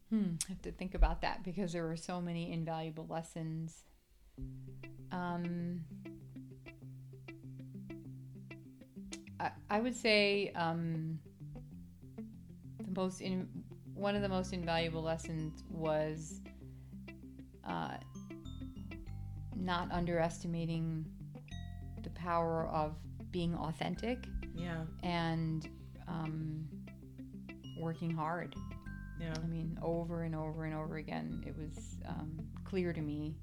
Hmm, 0.09 0.35
I 0.45 0.49
have 0.49 0.61
to 0.63 0.71
think 0.71 0.95
about 0.95 1.21
that 1.21 1.43
because 1.43 1.73
there 1.73 1.83
were 1.83 1.97
so 1.97 2.21
many 2.21 2.51
invaluable 2.51 3.05
lessons. 3.07 3.83
Um, 5.11 5.81
I, 9.39 9.51
I 9.69 9.79
would 9.79 9.95
say 9.95 10.51
um, 10.55 11.19
the 12.83 12.91
most 12.99 13.21
in 13.21 13.47
one 13.93 14.15
of 14.15 14.21
the 14.21 14.29
most 14.29 14.53
invaluable 14.53 15.01
lessons 15.01 15.63
was 15.69 16.41
uh, 17.65 17.95
not 19.55 19.91
underestimating 19.91 21.05
the 22.03 22.09
power 22.11 22.67
of 22.67 22.95
being 23.31 23.55
authentic 23.55 24.27
Yeah. 24.53 24.83
and 25.01 25.67
um, 26.07 26.67
working 27.79 28.11
hard. 28.11 28.55
Yeah. 29.19 29.33
I 29.41 29.47
mean, 29.47 29.79
over 29.81 30.23
and 30.23 30.35
over 30.35 30.65
and 30.65 30.75
over 30.75 30.97
again, 30.97 31.43
it 31.47 31.55
was 31.57 31.95
um, 32.07 32.37
clear 32.65 32.91
to 32.91 33.01
me 33.01 33.33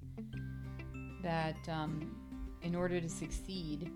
that 1.23 1.57
um, 1.69 2.15
in 2.63 2.75
order 2.75 3.01
to 3.01 3.09
succeed, 3.09 3.91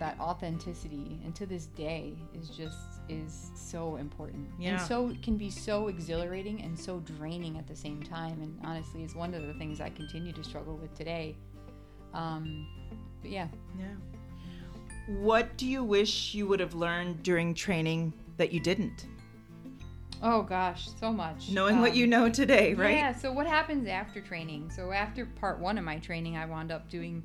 that 0.00 0.18
authenticity, 0.18 1.20
and 1.24 1.34
to 1.36 1.46
this 1.46 1.66
day, 1.66 2.14
is 2.34 2.48
just 2.50 2.76
is 3.08 3.50
so 3.54 3.96
important, 3.96 4.48
Yeah. 4.58 4.72
and 4.72 4.80
so 4.80 5.14
can 5.22 5.36
be 5.36 5.50
so 5.50 5.88
exhilarating 5.88 6.62
and 6.62 6.78
so 6.78 7.00
draining 7.00 7.58
at 7.58 7.66
the 7.68 7.76
same 7.76 8.02
time. 8.02 8.40
And 8.42 8.58
honestly, 8.64 9.04
is 9.04 9.14
one 9.14 9.34
of 9.34 9.46
the 9.46 9.54
things 9.54 9.80
I 9.80 9.90
continue 9.90 10.32
to 10.32 10.42
struggle 10.44 10.76
with 10.76 10.94
today. 10.94 11.36
Um, 12.14 12.66
but 13.22 13.30
yeah, 13.30 13.48
Yeah. 13.78 13.94
What 15.18 15.56
do 15.56 15.66
you 15.66 15.82
wish 15.82 16.34
you 16.34 16.46
would 16.46 16.60
have 16.60 16.74
learned 16.74 17.22
during 17.22 17.52
training 17.54 18.12
that 18.36 18.52
you 18.52 18.60
didn't? 18.60 19.06
oh 20.22 20.42
gosh, 20.42 20.88
so 21.00 21.10
much. 21.10 21.50
Knowing 21.50 21.80
what 21.80 21.92
Um, 21.92 21.96
you 21.96 22.06
know 22.06 22.28
today, 22.28 22.74
right? 22.74 22.94
Yeah. 22.96 23.14
So 23.14 23.32
what 23.32 23.46
happens 23.46 23.88
after 23.88 24.20
training? 24.20 24.70
So 24.70 24.92
after 24.92 25.24
part 25.26 25.58
one 25.58 25.78
of 25.78 25.84
my 25.84 25.98
training, 25.98 26.36
I 26.36 26.44
wound 26.46 26.70
up 26.70 26.90
doing 26.90 27.24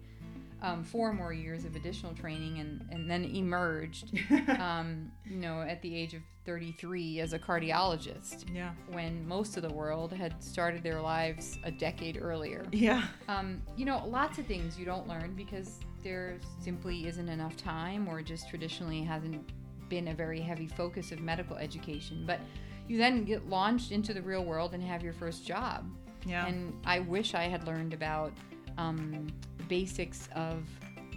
um, 0.61 0.83
four 0.83 1.13
more 1.13 1.33
years 1.33 1.65
of 1.65 1.75
additional 1.75 2.13
training, 2.13 2.59
and 2.59 2.85
and 2.91 3.09
then 3.09 3.23
emerged, 3.25 4.17
um, 4.59 5.11
you 5.25 5.37
know, 5.37 5.61
at 5.61 5.81
the 5.81 5.95
age 5.95 6.13
of 6.13 6.21
33 6.45 7.19
as 7.21 7.33
a 7.33 7.39
cardiologist, 7.39 8.45
Yeah. 8.53 8.71
when 8.91 9.27
most 9.27 9.57
of 9.57 9.63
the 9.63 9.73
world 9.73 10.13
had 10.13 10.41
started 10.43 10.83
their 10.83 11.01
lives 11.01 11.57
a 11.63 11.71
decade 11.71 12.19
earlier. 12.21 12.65
Yeah. 12.71 13.05
Um, 13.27 13.61
you 13.75 13.85
know, 13.85 14.05
lots 14.07 14.37
of 14.37 14.45
things 14.45 14.77
you 14.77 14.85
don't 14.85 15.07
learn 15.07 15.33
because 15.35 15.79
there 16.03 16.37
simply 16.61 17.07
isn't 17.07 17.29
enough 17.29 17.57
time, 17.57 18.07
or 18.07 18.21
just 18.21 18.47
traditionally 18.49 19.01
hasn't 19.03 19.51
been 19.89 20.09
a 20.09 20.13
very 20.13 20.39
heavy 20.39 20.67
focus 20.67 21.11
of 21.11 21.19
medical 21.19 21.55
education. 21.57 22.23
But 22.27 22.39
you 22.87 22.97
then 22.97 23.23
get 23.25 23.49
launched 23.49 23.91
into 23.91 24.13
the 24.13 24.21
real 24.21 24.45
world 24.45 24.73
and 24.75 24.83
have 24.83 25.01
your 25.03 25.13
first 25.13 25.45
job. 25.47 25.83
Yeah. 26.27 26.45
And 26.45 26.73
I 26.85 26.99
wish 26.99 27.33
I 27.33 27.43
had 27.43 27.65
learned 27.65 27.93
about 27.93 28.33
um, 28.77 29.27
basics 29.67 30.27
of 30.35 30.63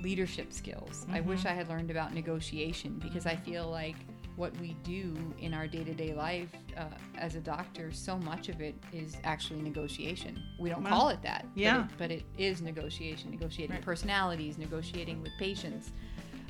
leadership 0.02 0.52
skills. 0.52 1.06
I 1.10 1.20
wish 1.20 1.44
I 1.44 1.50
had 1.52 1.68
learned 1.68 1.90
about 1.90 2.14
negotiation 2.14 3.00
because 3.02 3.26
I 3.26 3.34
feel 3.36 3.68
like 3.68 3.96
what 4.36 4.56
we 4.60 4.76
do 4.84 5.16
in 5.40 5.52
our 5.52 5.66
day 5.66 5.82
to 5.82 5.92
day 5.92 6.14
life 6.14 6.54
uh, 6.76 6.84
as 7.16 7.34
a 7.34 7.40
doctor, 7.40 7.90
so 7.90 8.16
much 8.18 8.48
of 8.48 8.60
it 8.60 8.76
is 8.92 9.16
actually 9.24 9.60
negotiation. 9.60 10.40
We 10.60 10.70
don't 10.70 10.84
Well, 10.84 10.92
call 10.92 11.08
it 11.08 11.20
that, 11.22 11.44
but 11.54 11.60
yeah. 11.60 11.84
it- 11.86 11.90
but 11.98 12.10
it 12.12 12.22
is 12.38 12.62
negotiation, 12.62 13.32
negotiating 13.32 13.74
Right. 13.74 13.84
personalities, 13.84 14.56
negotiating 14.56 15.20
with 15.22 15.32
patients, 15.40 15.90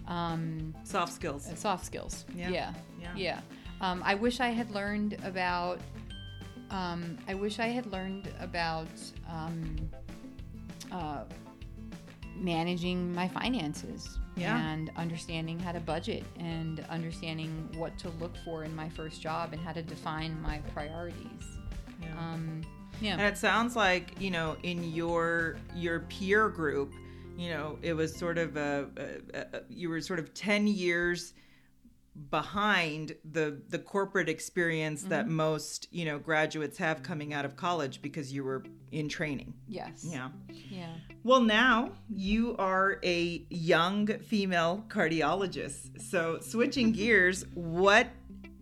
um, 0.06 0.74
Soft 0.84 1.12
skills. 1.14 1.48
uh, 1.48 1.54
soft 1.54 1.86
skills. 1.86 2.26
Yeah. 2.34 2.50
Yeah. 2.50 2.74
Yeah. 3.00 3.12
Yeah. 3.16 3.40
Um, 3.80 4.02
I 4.04 4.14
wish 4.14 4.40
I 4.40 4.48
had 4.48 4.70
learned 4.70 5.16
about. 5.24 5.80
Um, 6.70 7.16
I 7.26 7.32
wish 7.34 7.58
I 7.58 7.68
had 7.68 7.86
learned 7.86 8.28
about 8.40 8.88
um, 9.30 9.76
managing 12.40 13.14
my 13.14 13.28
finances 13.28 14.18
Yeah. 14.36 14.58
and 14.72 14.90
understanding 14.96 15.58
how 15.58 15.72
to 15.72 15.80
budget 15.80 16.24
and 16.38 16.80
understanding 16.90 17.68
what 17.76 17.98
to 17.98 18.10
look 18.20 18.34
for 18.44 18.64
in 18.64 18.74
my 18.74 18.88
first 18.88 19.20
job 19.20 19.52
and 19.52 19.60
how 19.62 19.72
to 19.72 19.82
define 19.82 20.40
my 20.42 20.58
priorities. 20.74 21.44
Yeah. 22.02 22.18
Um, 22.18 22.62
yeah. 23.00 23.12
And 23.12 23.22
it 23.22 23.36
sounds 23.38 23.76
like 23.76 24.20
you 24.20 24.30
know 24.30 24.56
in 24.62 24.92
your 24.92 25.56
your 25.74 26.00
peer 26.00 26.48
group, 26.48 26.92
you 27.36 27.50
know, 27.50 27.78
it 27.82 27.92
was 27.94 28.14
sort 28.16 28.38
of 28.38 28.56
a, 28.56 28.88
a, 29.34 29.38
a 29.58 29.60
you 29.68 29.88
were 29.88 30.00
sort 30.00 30.18
of 30.18 30.34
ten 30.34 30.66
years 30.66 31.34
behind 32.30 33.14
the 33.30 33.62
the 33.68 33.78
corporate 33.78 34.28
experience 34.28 35.04
that 35.04 35.28
most 35.28 35.86
you 35.92 36.04
know 36.04 36.18
graduates 36.18 36.76
have 36.78 37.00
coming 37.04 37.32
out 37.32 37.44
of 37.44 37.54
college 37.56 38.02
because 38.02 38.32
you 38.32 38.42
were 38.42 38.64
in 38.90 39.08
training. 39.08 39.54
yes. 39.68 40.04
Yeah. 40.08 40.28
Yeah. 40.68 40.94
Well, 41.28 41.42
now 41.42 41.90
you 42.08 42.56
are 42.56 43.00
a 43.04 43.44
young 43.50 44.06
female 44.06 44.82
cardiologist. 44.88 46.00
So 46.00 46.38
switching 46.40 46.92
gears, 46.98 47.44
what 47.52 48.06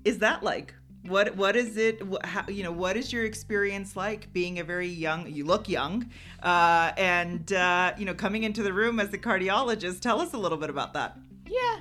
is 0.05 0.19
that 0.19 0.43
like? 0.43 0.75
What 1.07 1.37
what 1.37 1.55
is 1.55 1.77
it? 1.77 2.03
How, 2.25 2.45
you 2.49 2.65
know, 2.65 2.73
what 2.73 2.97
is 2.97 3.13
your 3.13 3.25
experience 3.25 3.95
like 3.95 4.33
being 4.33 4.59
a 4.59 4.65
very 4.65 4.89
young? 4.89 5.31
You 5.31 5.45
look 5.45 5.69
young, 5.69 6.11
uh, 6.43 6.91
and 6.97 7.53
uh, 7.53 7.93
you 7.97 8.05
know, 8.05 8.15
coming 8.15 8.43
into 8.43 8.65
the 8.65 8.73
room 8.73 8.99
as 8.99 9.15
a 9.15 9.19
cardiologist. 9.19 10.01
Tell 10.01 10.21
us 10.21 10.33
a 10.33 10.39
little 10.39 10.59
bit 10.59 10.69
about 10.69 10.93
that. 10.95 11.17
Yeah. 11.47 11.77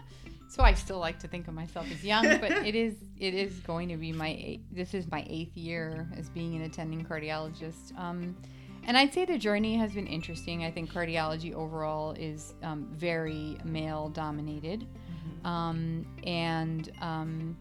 So 0.50 0.62
I 0.62 0.76
still 0.76 1.00
like 1.00 1.18
to 1.18 1.28
think 1.28 1.48
of 1.48 1.56
myself 1.56 1.88
as 1.92 2.04
young, 2.04 2.26
but 2.40 2.52
it 2.64 2.76
is 2.76 2.94
it 3.18 3.34
is 3.34 3.54
going 3.62 3.90
to 3.90 3.98
be 3.98 4.12
my 4.12 4.38
eight, 4.40 4.62
this 4.72 4.94
is 4.94 5.10
my 5.10 5.26
eighth 5.28 5.58
year 5.58 6.08
as 6.16 6.30
being 6.30 6.56
an 6.56 6.62
attending 6.62 7.04
cardiologist. 7.04 7.98
Um, 7.98 8.36
and 8.86 8.98
I'd 8.98 9.14
say 9.14 9.26
the 9.26 9.38
journey 9.38 9.76
has 9.78 9.94
been 9.94 10.08
interesting. 10.08 10.64
I 10.64 10.72
think 10.72 10.92
cardiology 10.92 11.54
overall 11.54 12.12
is 12.12 12.54
um, 12.64 12.88
very 12.94 13.58
male 13.64 14.10
dominated. 14.10 14.88
Um, 15.44 16.06
and 16.26 16.92
um, 17.02 17.58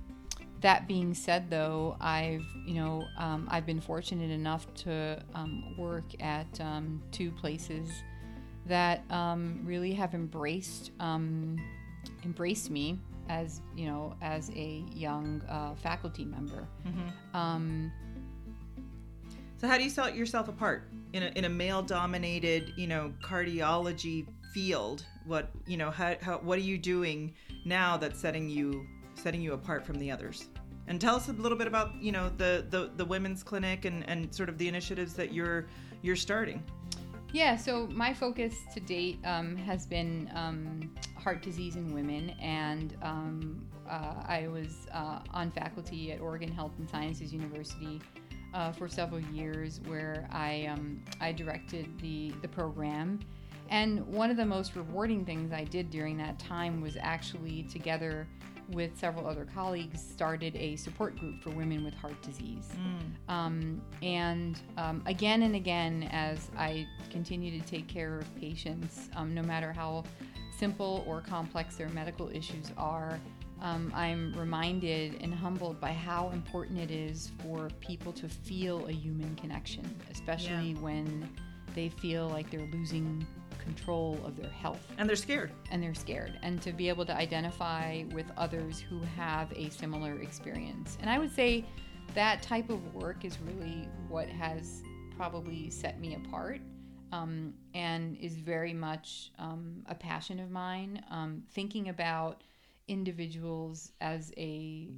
that 0.60 0.88
being 0.88 1.12
said, 1.12 1.50
though, 1.50 1.96
I've 2.00 2.44
you 2.66 2.74
know 2.74 3.04
um, 3.18 3.46
I've 3.50 3.66
been 3.66 3.80
fortunate 3.80 4.30
enough 4.30 4.72
to 4.84 5.22
um, 5.34 5.74
work 5.76 6.04
at 6.20 6.60
um, 6.60 7.02
two 7.12 7.30
places 7.30 7.90
that 8.66 9.04
um, 9.10 9.60
really 9.64 9.92
have 9.92 10.14
embraced 10.14 10.90
um, 11.00 11.56
embraced 12.24 12.70
me 12.70 12.98
as 13.28 13.60
you 13.76 13.86
know 13.86 14.14
as 14.22 14.50
a 14.50 14.84
young 14.94 15.42
uh, 15.48 15.74
faculty 15.74 16.24
member. 16.24 16.66
Um, 17.34 17.92
So, 19.56 19.68
how 19.68 19.78
do 19.78 19.84
you 19.84 19.90
set 19.90 20.16
yourself 20.16 20.48
apart 20.48 20.88
in 21.12 21.22
a, 21.22 21.26
in 21.36 21.44
a 21.44 21.48
male 21.48 21.82
dominated, 21.82 22.72
you 22.76 22.86
know, 22.86 23.12
cardiology 23.22 24.26
field? 24.52 25.04
What 25.26 25.50
you 25.66 25.76
know, 25.76 25.90
how, 25.90 26.16
how 26.20 26.38
what 26.38 26.58
are 26.58 26.62
you 26.62 26.78
doing 26.78 27.34
now 27.64 27.96
that's 27.96 28.20
setting 28.20 28.48
you 28.48 28.86
setting 29.14 29.40
you 29.40 29.52
apart 29.52 29.86
from 29.86 29.98
the 29.98 30.10
others? 30.10 30.48
And 30.86 31.00
tell 31.00 31.16
us 31.16 31.28
a 31.28 31.32
little 31.32 31.56
bit 31.56 31.66
about 31.66 31.94
you 32.00 32.12
know 32.12 32.30
the 32.36 32.66
the, 32.68 32.90
the 32.96 33.04
women's 33.04 33.42
clinic 33.42 33.84
and, 33.84 34.08
and 34.08 34.34
sort 34.34 34.48
of 34.48 34.58
the 34.58 34.68
initiatives 34.68 35.14
that 35.14 35.32
you're 35.32 35.66
you're 36.02 36.16
starting. 36.16 36.62
Yeah, 37.32 37.56
so 37.56 37.88
my 37.88 38.14
focus 38.14 38.54
to 38.74 38.80
date 38.80 39.18
um, 39.24 39.56
has 39.56 39.86
been 39.86 40.30
um, 40.36 40.92
heart 41.16 41.42
disease 41.42 41.74
in 41.74 41.92
women, 41.92 42.30
and 42.40 42.96
um, 43.02 43.66
uh, 43.90 44.22
I 44.24 44.46
was 44.46 44.86
uh, 44.92 45.18
on 45.32 45.50
faculty 45.50 46.12
at 46.12 46.20
Oregon 46.20 46.52
Health 46.52 46.72
and 46.78 46.88
Sciences 46.88 47.32
University 47.32 48.00
uh, 48.54 48.72
for 48.72 48.88
several 48.88 49.20
years, 49.20 49.80
where 49.86 50.26
I 50.32 50.66
um, 50.66 51.02
I 51.20 51.32
directed 51.32 51.86
the 52.00 52.32
the 52.40 52.48
program. 52.48 53.20
And 53.70 54.06
one 54.06 54.30
of 54.30 54.36
the 54.36 54.44
most 54.44 54.76
rewarding 54.76 55.24
things 55.24 55.52
I 55.52 55.64
did 55.64 55.90
during 55.90 56.16
that 56.18 56.38
time 56.38 56.80
was 56.80 56.96
actually 57.00 57.64
together 57.64 58.26
with 58.70 58.96
several 58.98 59.26
other 59.26 59.46
colleagues, 59.54 60.00
started 60.00 60.54
a 60.56 60.76
support 60.76 61.18
group 61.18 61.42
for 61.42 61.50
women 61.50 61.84
with 61.84 61.94
heart 61.94 62.20
disease. 62.22 62.70
Um, 63.28 63.82
and 64.02 64.58
um, 64.76 65.02
again 65.06 65.42
and 65.42 65.54
again, 65.54 66.08
as 66.12 66.50
I 66.56 66.86
continue 67.10 67.58
to 67.58 67.66
take 67.66 67.88
care 67.88 68.18
of 68.18 68.36
patients, 68.36 69.08
um, 69.16 69.34
no 69.34 69.42
matter 69.42 69.72
how 69.72 70.04
simple 70.58 71.04
or 71.06 71.20
complex 71.20 71.76
their 71.76 71.88
medical 71.90 72.30
issues 72.30 72.70
are, 72.78 73.18
um, 73.64 73.90
I'm 73.94 74.32
reminded 74.38 75.20
and 75.22 75.34
humbled 75.34 75.80
by 75.80 75.90
how 75.92 76.30
important 76.30 76.78
it 76.78 76.90
is 76.92 77.32
for 77.42 77.68
people 77.80 78.12
to 78.12 78.28
feel 78.28 78.86
a 78.86 78.92
human 78.92 79.34
connection, 79.36 79.84
especially 80.12 80.72
Yeah. 80.72 80.80
when 80.80 81.28
they 81.74 81.88
feel 81.88 82.28
like 82.28 82.50
they're 82.50 82.68
losing 82.72 83.26
control 83.58 84.20
of 84.24 84.36
their 84.36 84.50
health 84.50 84.86
And 84.98 85.08
they're 85.08 85.16
scared. 85.16 85.50
and 85.70 85.82
they're 85.82 85.94
scared 85.94 86.38
and 86.42 86.60
to 86.62 86.70
be 86.72 86.88
able 86.90 87.06
to 87.06 87.16
identify 87.16 88.04
with 88.12 88.26
others 88.36 88.78
who 88.78 89.00
have 89.16 89.50
a 89.52 89.70
similar 89.70 90.20
experience 90.20 90.98
and 91.00 91.08
i 91.08 91.18
would 91.18 91.34
say 91.34 91.64
that 92.14 92.42
type 92.42 92.68
of 92.68 92.94
work 92.94 93.24
is 93.24 93.38
really 93.40 93.88
what 94.08 94.28
has 94.28 94.82
probably 95.16 95.70
set 95.70 95.98
me 95.98 96.14
apart 96.14 96.60
um, 97.12 97.54
and 97.72 98.18
is 98.18 98.36
very 98.36 98.74
much 98.74 99.30
um, 99.38 99.82
a 99.86 99.94
passion 99.94 100.38
of 100.40 100.50
mine 100.50 101.02
um, 101.10 101.42
thinking 101.52 101.88
about 101.88 102.42
individuals 102.88 103.92
as 104.00 104.32
a 104.36 104.90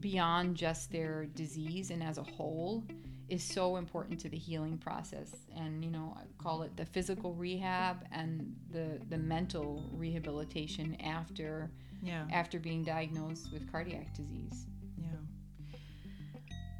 beyond 0.00 0.56
just 0.56 0.90
their 0.90 1.26
disease 1.34 1.90
and 1.90 2.02
as 2.02 2.18
a 2.18 2.22
whole 2.22 2.84
is 3.28 3.42
so 3.42 3.76
important 3.76 4.18
to 4.20 4.28
the 4.28 4.36
healing 4.36 4.76
process 4.76 5.30
and 5.56 5.84
you 5.84 5.90
know 5.90 6.14
i 6.18 6.42
call 6.42 6.62
it 6.62 6.76
the 6.76 6.84
physical 6.84 7.34
rehab 7.34 8.04
and 8.12 8.54
the 8.70 9.00
the 9.08 9.16
mental 9.16 9.88
rehabilitation 9.92 10.96
after 11.00 11.70
Yeah. 12.02 12.26
after 12.32 12.58
being 12.58 12.82
diagnosed 12.84 13.52
with 13.52 13.70
cardiac 13.70 14.12
disease 14.14 14.66
Yeah. 14.98 15.74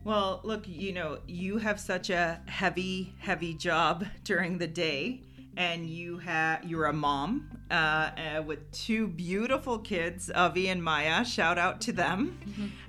Well, 0.04 0.40
look, 0.42 0.66
you 0.66 0.92
know, 0.92 1.18
you 1.28 1.58
have 1.58 1.78
such 1.78 2.10
a 2.10 2.40
heavy, 2.46 3.14
heavy 3.20 3.54
job 3.54 4.04
during 4.24 4.58
the 4.58 4.66
day, 4.66 5.22
and 5.56 5.88
you 5.88 6.18
have 6.18 6.64
you're 6.64 6.86
a 6.86 6.92
mom 6.92 7.50
uh, 7.70 7.74
uh, 7.74 8.42
with 8.42 8.70
two 8.72 9.08
beautiful 9.08 9.78
kids, 9.78 10.30
Avi 10.34 10.68
and 10.68 10.82
Maya. 10.82 11.24
Shout 11.24 11.58
out 11.58 11.80
to 11.82 11.92
them. 11.92 12.38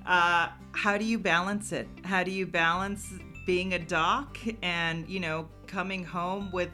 Uh, 0.06 0.50
how 0.74 0.98
do 0.98 1.06
you 1.06 1.18
balance 1.18 1.72
it? 1.72 1.88
How 2.04 2.24
do 2.24 2.32
you 2.32 2.46
balance 2.46 3.14
being 3.46 3.74
a 3.74 3.80
doc 3.80 4.38
and 4.62 5.08
you 5.08 5.20
know 5.20 5.48
coming 5.68 6.04
home 6.04 6.52
with 6.52 6.70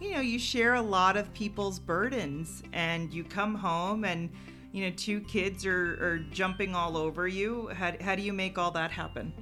you 0.00 0.12
know 0.12 0.20
you 0.20 0.38
share 0.38 0.74
a 0.74 0.82
lot 0.82 1.16
of 1.16 1.32
people's 1.34 1.78
burdens 1.78 2.62
and 2.72 3.12
you 3.12 3.24
come 3.24 3.54
home 3.54 4.04
and 4.04 4.30
you 4.72 4.84
know 4.84 4.92
two 4.96 5.20
kids 5.22 5.66
are, 5.66 5.94
are 6.04 6.18
jumping 6.30 6.74
all 6.74 6.96
over 6.96 7.26
you 7.26 7.68
how, 7.74 7.92
how 8.00 8.14
do 8.14 8.22
you 8.22 8.32
make 8.32 8.58
all 8.58 8.70
that 8.70 8.90
happen 8.90 9.32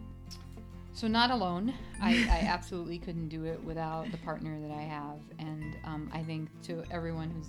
So 0.95 1.09
not 1.09 1.31
alone. 1.31 1.73
I, 2.01 2.27
I 2.31 2.47
absolutely 2.49 2.99
couldn't 2.99 3.29
do 3.29 3.45
it 3.45 3.63
without 3.65 4.11
the 4.11 4.19
partner 4.19 4.61
that 4.61 4.71
I 4.71 4.83
have, 4.83 5.19
and 5.39 5.77
um, 5.85 6.11
I 6.13 6.23
think 6.23 6.49
to 6.65 6.85
everyone 6.91 7.31
who's 7.31 7.49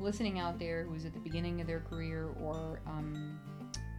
listening 0.00 0.38
out 0.38 0.58
there, 0.58 0.84
who's 0.84 1.04
at 1.04 1.12
the 1.12 1.20
beginning 1.20 1.60
of 1.60 1.66
their 1.66 1.80
career 1.80 2.28
or 2.40 2.80
um, 2.86 3.38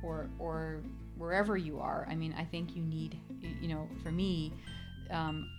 or 0.04 0.30
or 0.40 0.82
wherever 1.18 1.58
you 1.58 1.80
are, 1.80 2.08
I 2.10 2.16
mean, 2.16 2.34
I 2.38 2.44
think 2.44 2.76
you 2.76 2.84
need, 2.84 3.20
you 3.62 3.68
know, 3.68 3.88
for 4.04 4.12
me, 4.12 4.54
um, 5.12 5.50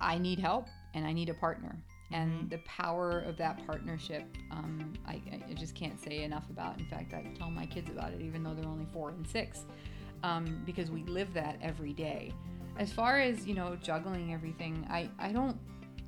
I 0.00 0.18
need 0.18 0.38
help 0.38 0.66
and 0.94 1.06
I 1.06 1.12
need 1.12 1.28
a 1.28 1.34
partner. 1.34 1.76
And 2.12 2.50
the 2.50 2.58
power 2.58 3.20
of 3.20 3.36
that 3.36 3.64
partnership, 3.66 4.24
um, 4.50 4.92
I, 5.06 5.22
I 5.48 5.54
just 5.54 5.76
can't 5.76 6.00
say 6.02 6.24
enough 6.24 6.50
about. 6.50 6.80
In 6.80 6.86
fact, 6.86 7.14
I 7.14 7.22
tell 7.38 7.50
my 7.50 7.66
kids 7.66 7.88
about 7.88 8.12
it, 8.12 8.20
even 8.20 8.42
though 8.42 8.52
they're 8.52 8.68
only 8.68 8.86
four 8.92 9.10
and 9.10 9.26
six 9.26 9.60
um, 10.22 10.62
because 10.64 10.90
we 10.90 11.02
live 11.04 11.32
that 11.34 11.58
every 11.62 11.92
day. 11.92 12.32
As 12.78 12.92
far 12.92 13.20
as 13.20 13.46
you 13.46 13.54
know, 13.54 13.76
juggling 13.82 14.32
everything, 14.32 14.86
I, 14.88 15.08
I 15.18 15.32
don't 15.32 15.58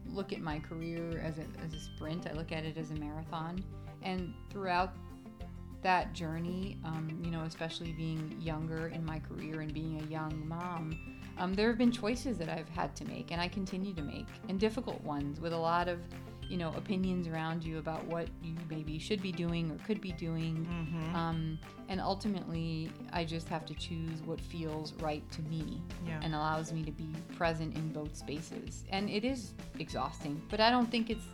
look 0.07 0.33
at 0.33 0.41
my 0.41 0.59
career 0.59 1.21
as 1.25 1.39
a, 1.39 1.45
as 1.65 1.75
a 1.75 1.81
sprint. 1.81 2.27
I 2.27 2.33
look 2.33 2.53
at 2.53 2.65
it 2.65 2.77
as 2.77 2.91
a 2.91 2.95
marathon, 2.95 3.63
and 4.03 4.35
throughout 4.51 4.95
that 5.83 6.13
journey, 6.13 6.79
um, 6.85 7.21
you 7.25 7.31
know, 7.31 7.43
especially 7.43 7.93
being 7.93 8.37
younger 8.41 8.89
in 8.89 9.05
my 9.05 9.19
career 9.19 9.61
and 9.61 9.75
being 9.75 10.01
a 10.01 10.07
young 10.07 10.47
mom, 10.47 10.97
um, 11.39 11.55
there 11.55 11.69
have 11.69 11.79
been 11.79 11.91
choices 11.91 12.39
that 12.39 12.49
I've 12.49 12.69
had 12.69 12.95
to 12.97 13.05
make, 13.05 13.33
and 13.33 13.41
I 13.41 13.49
continue 13.49 13.93
to 13.95 14.03
make, 14.03 14.27
and 14.49 14.61
difficult 14.61 15.03
ones 15.03 15.41
with 15.41 15.53
a 15.53 15.59
lot 15.59 15.89
of 15.89 15.99
you 16.53 16.59
know 16.59 16.71
opinions 16.77 17.27
around 17.27 17.65
you 17.65 17.79
about 17.79 18.05
what 18.05 18.27
you 18.43 18.55
maybe 18.69 18.99
should 18.99 19.23
be 19.23 19.33
doing 19.33 19.71
or 19.71 19.77
could 19.87 20.01
be 20.03 20.13
doing. 20.13 20.55
Um, 21.15 21.59
and 21.89 21.99
ultimately 22.01 22.91
i 23.13 23.23
just 23.25 23.49
have 23.55 23.65
to 23.71 23.75
choose 23.75 24.19
what 24.29 24.41
feels 24.41 24.93
right 25.09 25.25
to 25.37 25.43
me 25.43 25.65
Yeah. 26.07 26.21
and 26.23 26.35
allows 26.35 26.73
me 26.73 26.83
to 26.85 26.91
be 26.93 27.09
present 27.37 27.75
in 27.77 27.85
both 27.93 28.15
spaces. 28.17 28.85
And 28.91 29.11
it 29.11 29.25
is 29.25 29.41
exhausting 29.79 30.35
but 30.51 30.59
i 30.61 30.69
don't 30.75 30.91
think 30.95 31.05
it's 31.15 31.27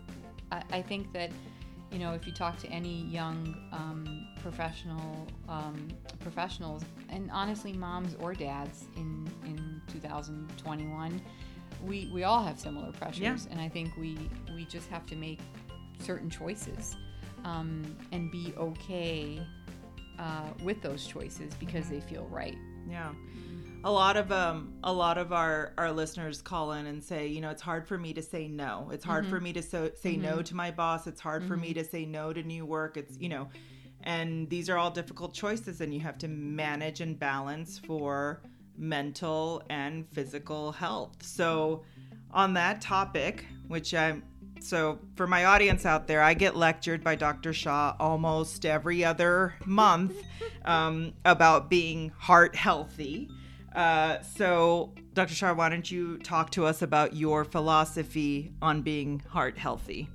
i, 0.52 0.62
I 0.78 0.82
think 0.90 1.12
that 1.12 1.30
you 1.92 1.98
know 2.02 2.12
if 2.18 2.26
you 2.26 2.32
talk 2.32 2.54
to 2.64 2.68
any 2.80 2.96
young 3.18 3.38
um, 3.80 4.26
professional 4.42 5.26
um, 5.48 5.76
professionals 6.26 6.82
and 7.08 7.30
honestly 7.40 7.72
moms 7.72 8.12
or 8.22 8.30
dads 8.34 8.78
in 8.96 9.10
in 9.50 9.80
2021 9.92 11.20
we 11.82 12.10
we 12.12 12.24
all 12.24 12.42
have 12.42 12.58
similar 12.58 12.92
pressures 12.92 13.20
Yeah. 13.22 13.36
and 13.50 13.60
i 13.60 13.68
think 13.68 13.96
we 13.96 14.18
we 14.54 14.64
just 14.64 14.88
have 14.88 15.06
to 15.06 15.16
make 15.16 15.40
certain 16.00 16.30
choices 16.30 16.96
um, 17.44 17.96
and 18.12 18.30
be 18.30 18.52
okay 18.56 19.40
uh, 20.18 20.48
with 20.62 20.82
those 20.82 21.06
choices 21.06 21.54
because 21.54 21.88
they 21.88 22.00
feel 22.00 22.26
right. 22.26 22.56
Yeah. 22.88 23.12
A 23.84 23.90
lot 23.90 24.16
of 24.16 24.32
um 24.32 24.74
a 24.82 24.92
lot 24.92 25.18
of 25.18 25.32
our 25.32 25.72
our 25.78 25.92
listeners 25.92 26.42
call 26.42 26.72
in 26.72 26.86
and 26.86 27.02
say 27.02 27.28
you 27.28 27.40
know 27.40 27.50
it's 27.50 27.62
hard 27.62 27.86
for 27.86 27.96
me 27.96 28.12
to 28.12 28.22
say 28.22 28.48
no. 28.48 28.90
It's 28.92 29.04
hard 29.04 29.24
for 29.24 29.38
me 29.40 29.52
to 29.52 29.62
so, 29.62 29.90
say 29.94 30.16
no 30.16 30.42
to 30.42 30.54
my 30.56 30.72
boss. 30.72 31.06
It's 31.06 31.20
hard 31.20 31.44
for 31.44 31.56
me 31.56 31.72
to 31.74 31.84
say 31.84 32.04
no 32.04 32.32
to 32.32 32.42
new 32.42 32.66
work. 32.66 32.96
It's 32.96 33.16
you 33.18 33.28
know 33.28 33.48
and 34.02 34.48
these 34.50 34.68
are 34.68 34.76
all 34.76 34.90
difficult 34.90 35.32
choices 35.32 35.80
and 35.80 35.94
you 35.94 36.00
have 36.00 36.18
to 36.18 36.28
manage 36.28 37.00
and 37.00 37.16
balance 37.18 37.78
for 37.78 38.42
mental 38.78 39.62
and 39.68 40.08
physical 40.08 40.72
health. 40.72 41.16
So 41.22 41.82
on 42.30 42.54
that 42.54 42.80
topic 42.80 43.46
which 43.68 43.94
i'm 43.94 44.22
so 44.60 44.98
for 45.14 45.26
my 45.26 45.44
audience 45.44 45.86
out 45.86 46.06
there 46.06 46.20
i 46.20 46.34
get 46.34 46.56
lectured 46.56 47.02
by 47.04 47.14
dr 47.14 47.52
shah 47.52 47.94
almost 48.00 48.66
every 48.66 49.04
other 49.04 49.54
month 49.64 50.14
um, 50.64 51.14
about 51.24 51.70
being 51.70 52.10
heart 52.18 52.54
healthy. 52.54 53.28
Uh, 53.74 54.20
so 54.22 54.92
dr 55.14 55.32
shah 55.32 55.54
why 55.54 55.68
don't 55.68 55.90
you 55.90 56.18
talk 56.18 56.50
to 56.50 56.66
us 56.66 56.82
about 56.82 57.14
your 57.14 57.44
philosophy 57.44 58.52
on 58.60 58.82
being 58.82 59.22
heart 59.30 59.56
healthy 59.56 60.08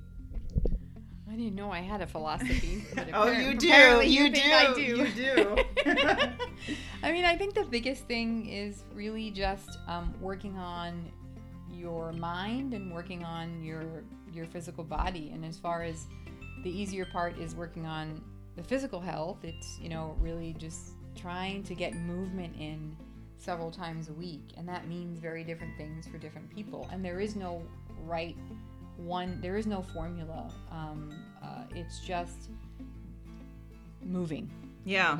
I 1.34 1.36
didn't 1.36 1.56
know 1.56 1.72
I 1.72 1.80
had 1.80 2.00
a 2.00 2.06
philosophy. 2.06 2.84
Oh, 3.12 3.28
you 3.28 3.54
do. 3.54 3.66
apparently 3.66 4.06
You 4.06 4.30
do. 4.30 4.40
I 4.40 4.72
do. 4.72 4.82
You 4.82 5.08
do. 5.08 5.56
I 7.02 7.10
mean, 7.10 7.24
I 7.24 7.36
think 7.36 7.54
the 7.54 7.64
biggest 7.64 8.04
thing 8.04 8.48
is 8.48 8.84
really 8.94 9.32
just 9.32 9.78
um, 9.88 10.14
working 10.20 10.56
on 10.56 11.10
your 11.72 12.12
mind 12.12 12.72
and 12.72 12.92
working 12.92 13.24
on 13.24 13.64
your 13.64 14.04
your 14.32 14.46
physical 14.46 14.84
body. 14.84 15.32
And 15.34 15.44
as 15.44 15.58
far 15.58 15.82
as 15.82 16.06
the 16.62 16.70
easier 16.70 17.04
part 17.04 17.36
is 17.36 17.56
working 17.56 17.84
on 17.84 18.22
the 18.54 18.62
physical 18.62 19.00
health, 19.00 19.38
it's 19.42 19.80
you 19.80 19.88
know 19.88 20.16
really 20.20 20.54
just 20.56 20.92
trying 21.16 21.64
to 21.64 21.74
get 21.74 21.96
movement 21.96 22.54
in 22.60 22.96
several 23.38 23.72
times 23.72 24.08
a 24.08 24.12
week, 24.12 24.52
and 24.56 24.68
that 24.68 24.86
means 24.86 25.18
very 25.18 25.42
different 25.42 25.76
things 25.76 26.06
for 26.06 26.16
different 26.16 26.48
people. 26.54 26.88
And 26.92 27.04
there 27.04 27.18
is 27.18 27.34
no 27.34 27.60
right 28.04 28.36
one. 28.96 29.40
There 29.40 29.56
is 29.56 29.66
no 29.66 29.82
formula. 29.82 30.50
Um, 30.70 31.12
uh, 31.42 31.64
it's 31.74 32.00
just 32.00 32.50
moving. 34.02 34.50
yeah 34.86 35.18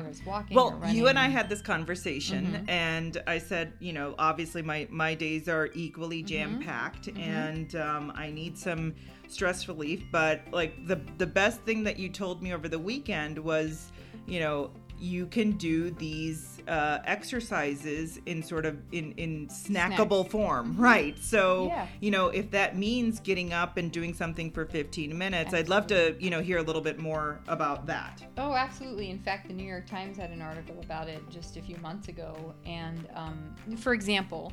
well 0.51 0.79
you 0.91 1.07
and 1.07 1.17
i 1.17 1.27
had 1.27 1.49
this 1.49 1.59
conversation 1.59 2.45
Mhm. 2.45 2.69
and 2.69 3.23
i 3.25 3.39
said 3.39 3.73
you 3.79 3.93
know 3.93 4.13
obviously 4.19 4.61
my 4.61 4.87
my 4.91 5.15
days 5.15 5.49
are 5.49 5.69
equally 5.73 6.21
jam 6.21 6.59
packed 6.59 7.07
and 7.07 7.75
um, 7.75 8.11
i 8.15 8.29
need 8.29 8.55
some 8.59 8.93
stress 9.27 9.67
relief 9.67 10.03
but 10.11 10.41
like 10.51 10.85
the 10.85 11.01
the 11.17 11.25
best 11.25 11.61
thing 11.61 11.83
that 11.83 11.97
you 11.97 12.09
told 12.09 12.43
me 12.43 12.53
over 12.53 12.67
the 12.69 12.77
weekend 12.77 13.39
was 13.39 13.91
you 14.27 14.39
know 14.39 14.69
you 14.99 15.25
can 15.25 15.53
do 15.53 15.89
these 15.89 16.54
uh, 16.67 16.99
exercises 17.05 18.19
in 18.25 18.41
sort 18.43 18.65
of 18.65 18.77
in 18.91 19.11
in 19.13 19.47
snackable 19.47 20.27
form 20.29 20.75
right 20.77 21.17
so 21.19 21.67
Yeah. 21.67 21.87
you 21.99 22.11
know 22.11 22.27
if 22.29 22.51
that 22.51 22.77
means 22.77 23.19
getting 23.19 23.53
up 23.53 23.77
and 23.77 23.91
doing 23.91 24.13
something 24.13 24.51
for 24.51 24.65
15 24.65 25.17
minutes 25.17 25.53
i'd 25.53 25.69
love 25.69 25.87
to 25.87 26.15
you 26.19 26.29
know 26.29 26.41
hear 26.41 26.57
a 26.57 26.63
little 26.63 26.81
bit 26.81 26.97
more 26.99 27.39
about 27.47 27.85
that 27.87 28.23
Oh, 28.37 28.53
absolutely. 28.53 29.09
In 29.09 29.19
fact, 29.19 29.47
the 29.47 29.53
New 29.53 29.63
York 29.65 29.87
Times 29.87 30.17
had 30.17 30.29
an 30.29 30.41
article 30.41 30.77
about 30.83 31.07
it 31.07 31.21
just 31.29 31.55
a 31.55 31.61
few 31.61 31.77
months 31.77 32.09
ago. 32.09 32.53
And 32.65 33.07
um, 33.15 33.55
for 33.77 33.93
example, 33.93 34.51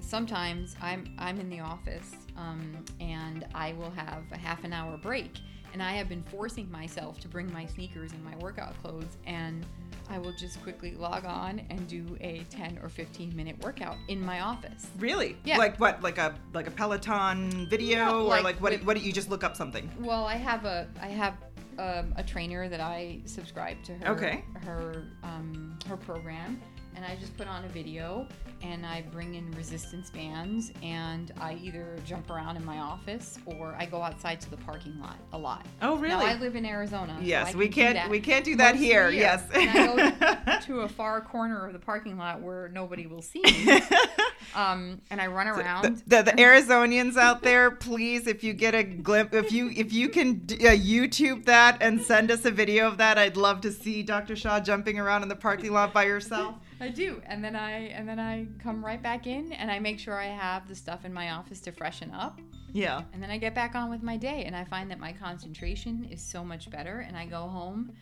sometimes 0.00 0.76
I'm 0.82 1.14
I'm 1.18 1.40
in 1.40 1.48
the 1.48 1.60
office 1.60 2.14
um, 2.36 2.84
and 3.00 3.46
I 3.54 3.72
will 3.72 3.90
have 3.90 4.22
a 4.32 4.38
half 4.38 4.64
an 4.64 4.72
hour 4.72 4.96
break, 4.98 5.32
and 5.72 5.82
I 5.82 5.92
have 5.92 6.08
been 6.08 6.22
forcing 6.24 6.70
myself 6.70 7.18
to 7.20 7.28
bring 7.28 7.50
my 7.52 7.64
sneakers 7.66 8.12
and 8.12 8.22
my 8.24 8.36
workout 8.36 8.80
clothes, 8.82 9.16
and 9.26 9.64
I 10.10 10.18
will 10.18 10.32
just 10.32 10.62
quickly 10.62 10.92
log 10.94 11.24
on 11.24 11.60
and 11.70 11.86
do 11.86 12.16
a 12.20 12.44
10 12.50 12.78
or 12.82 12.88
15 12.88 13.34
minute 13.36 13.62
workout 13.62 13.96
in 14.08 14.20
my 14.20 14.40
office. 14.40 14.86
Really? 14.98 15.36
Yeah. 15.44 15.58
Like 15.58 15.78
what? 15.78 16.02
Like 16.02 16.18
a 16.18 16.34
like 16.54 16.66
a 16.66 16.70
Peloton 16.70 17.66
video, 17.68 18.06
No, 18.06 18.18
or 18.20 18.28
like 18.28 18.44
like 18.44 18.60
what? 18.60 18.72
with- 18.72 18.84
what? 18.84 19.02
You 19.02 19.12
just 19.12 19.28
look 19.30 19.44
up 19.44 19.56
something. 19.56 19.90
Well, 20.00 20.24
I 20.24 20.36
have 20.36 20.64
a 20.64 20.88
I 21.00 21.08
have 21.08 21.34
um, 21.78 22.12
a 22.16 22.22
trainer 22.24 22.68
that 22.68 22.80
I 22.80 23.20
subscribe 23.24 23.82
to 23.84 23.94
her 23.94 24.08
Okay. 24.08 24.44
her 24.64 25.04
um, 25.22 25.78
her 25.86 25.96
program, 25.96 26.60
and 26.98 27.06
I 27.06 27.14
just 27.14 27.36
put 27.36 27.46
on 27.46 27.64
a 27.64 27.68
video 27.68 28.26
and 28.60 28.84
I 28.84 29.04
bring 29.12 29.36
in 29.36 29.52
resistance 29.52 30.10
bands 30.10 30.72
and 30.82 31.32
I 31.40 31.54
either 31.62 31.96
jump 32.04 32.28
around 32.28 32.56
in 32.56 32.64
my 32.64 32.78
office 32.78 33.38
or 33.46 33.76
I 33.78 33.86
go 33.86 34.02
outside 34.02 34.40
to 34.40 34.50
the 34.50 34.56
parking 34.56 34.98
lot 35.00 35.16
a 35.32 35.38
lot. 35.38 35.64
Oh, 35.80 35.94
Now, 35.94 36.00
really? 36.00 36.24
I 36.24 36.34
live 36.40 36.56
in 36.56 36.66
Arizona. 36.66 37.14
so 37.16 37.24
yes, 37.24 37.54
I 37.54 37.56
we 37.56 37.68
can 37.68 37.94
can't. 37.94 38.10
We 38.10 38.18
can't 38.18 38.44
do 38.44 38.56
that 38.56 38.72
the 38.72 38.78
here. 38.78 39.10
Yes. 39.10 39.44
And 39.54 39.70
I 39.70 39.86
go 39.86 40.60
to 40.66 40.80
a 40.80 40.88
far 40.88 41.20
corner 41.20 41.68
of 41.68 41.72
the 41.72 41.78
parking 41.78 42.18
lot 42.18 42.42
where 42.42 42.68
nobody 42.70 43.06
will 43.06 43.22
see 43.22 43.42
me. 43.42 43.80
um, 44.56 45.00
and 45.10 45.20
I 45.20 45.28
run 45.28 45.46
around. 45.46 46.02
The, 46.08 46.16
the, 46.16 46.22
the 46.22 46.32
Arizonians 46.32 47.16
out 47.16 47.42
there, 47.44 47.70
please, 47.70 48.26
if 48.26 48.42
you 48.42 48.52
get 48.54 48.74
a 48.74 48.82
glimpse, 48.82 49.36
if 49.36 49.52
you 49.52 49.70
if 49.70 49.92
you 49.92 50.08
can 50.08 50.40
uh, 50.50 50.74
YouTube 50.74 51.44
that 51.44 51.78
and 51.80 52.02
send 52.02 52.32
us 52.32 52.44
a 52.44 52.50
video 52.50 52.88
of 52.88 52.98
that, 52.98 53.18
I'd 53.18 53.36
love 53.36 53.60
to 53.60 53.70
see 53.70 54.02
Dr. 54.02 54.34
Shah 54.34 54.58
jumping 54.58 54.98
around 54.98 55.22
in 55.22 55.28
the 55.28 55.36
parking 55.36 55.72
lot 55.72 55.92
by 55.92 56.04
yourself. 56.04 56.56
I 56.80 56.88
do, 56.88 57.20
and 57.26 57.42
then 57.42 57.56
I 57.56 57.88
and 57.88 58.08
then 58.08 58.18
I 58.20 58.46
come 58.62 58.84
right 58.84 59.02
back 59.02 59.26
in, 59.26 59.52
and 59.52 59.70
I 59.70 59.78
make 59.78 59.98
sure 59.98 60.18
I 60.18 60.26
have 60.26 60.68
the 60.68 60.74
stuff 60.74 61.04
in 61.04 61.12
my 61.12 61.30
office 61.32 61.60
to 61.62 61.72
freshen 61.72 62.10
up, 62.12 62.40
Yeah. 62.72 63.02
and 63.12 63.22
then 63.22 63.30
I 63.30 63.38
get 63.38 63.54
back 63.54 63.74
on 63.74 63.90
with 63.90 64.02
my 64.02 64.16
day, 64.16 64.44
and 64.44 64.54
I 64.54 64.64
find 64.64 64.90
that 64.90 64.98
my 64.98 65.12
concentration 65.12 66.06
is 66.10 66.22
so 66.22 66.44
much 66.44 66.70
better, 66.70 67.00
and 67.00 67.16
I 67.16 67.26
go 67.26 67.42
home 67.48 67.92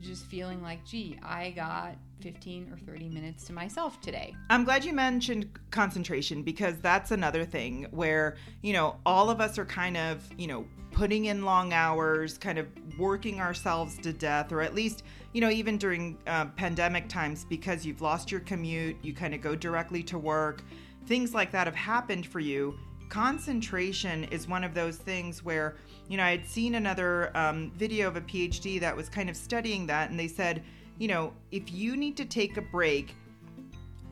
just 0.00 0.26
feeling 0.26 0.62
like, 0.62 0.84
gee, 0.84 1.18
I 1.24 1.50
got 1.50 1.96
15 2.20 2.72
or 2.72 2.78
30 2.78 3.08
minutes 3.08 3.44
to 3.44 3.52
myself 3.52 4.00
today. 4.00 4.32
I'm 4.48 4.62
glad 4.64 4.84
you 4.84 4.92
mentioned 4.92 5.50
concentration 5.72 6.42
because 6.44 6.76
that's 6.80 7.10
another 7.10 7.44
thing 7.44 7.86
where, 7.90 8.36
you 8.62 8.72
know, 8.72 8.96
all 9.04 9.28
of 9.28 9.40
us 9.40 9.58
are 9.58 9.64
kind 9.64 9.96
of, 9.96 10.22
you 10.38 10.46
know, 10.46 10.66
putting 10.98 11.26
in 11.26 11.44
long 11.44 11.72
hours, 11.72 12.36
kind 12.36 12.58
of 12.58 12.66
working 12.98 13.40
ourselves 13.40 13.96
to 13.98 14.12
death, 14.12 14.50
or 14.50 14.60
at 14.60 14.74
least, 14.74 15.04
you 15.32 15.40
know, 15.40 15.48
even 15.48 15.78
during 15.78 16.18
uh, 16.26 16.46
pandemic 16.56 17.08
times 17.08 17.44
because 17.44 17.86
you've 17.86 18.00
lost 18.00 18.32
your 18.32 18.40
commute, 18.40 18.96
you 19.00 19.14
kind 19.14 19.32
of 19.32 19.40
go 19.40 19.54
directly 19.54 20.02
to 20.02 20.18
work, 20.18 20.64
things 21.06 21.34
like 21.34 21.52
that 21.52 21.68
have 21.68 21.76
happened 21.76 22.26
for 22.26 22.40
you. 22.40 22.76
Concentration 23.08 24.24
is 24.24 24.48
one 24.48 24.64
of 24.64 24.74
those 24.74 24.96
things 24.96 25.44
where, 25.44 25.76
you 26.08 26.16
know, 26.16 26.24
I 26.24 26.32
had 26.32 26.44
seen 26.44 26.74
another 26.74 27.30
um, 27.36 27.70
video 27.76 28.08
of 28.08 28.16
a 28.16 28.20
PhD 28.22 28.80
that 28.80 28.96
was 28.96 29.08
kind 29.08 29.30
of 29.30 29.36
studying 29.36 29.86
that, 29.86 30.10
and 30.10 30.18
they 30.18 30.26
said, 30.26 30.64
you 30.98 31.06
know, 31.06 31.32
if 31.52 31.72
you 31.72 31.96
need 31.96 32.16
to 32.16 32.24
take 32.24 32.56
a 32.56 32.62
break, 32.62 33.14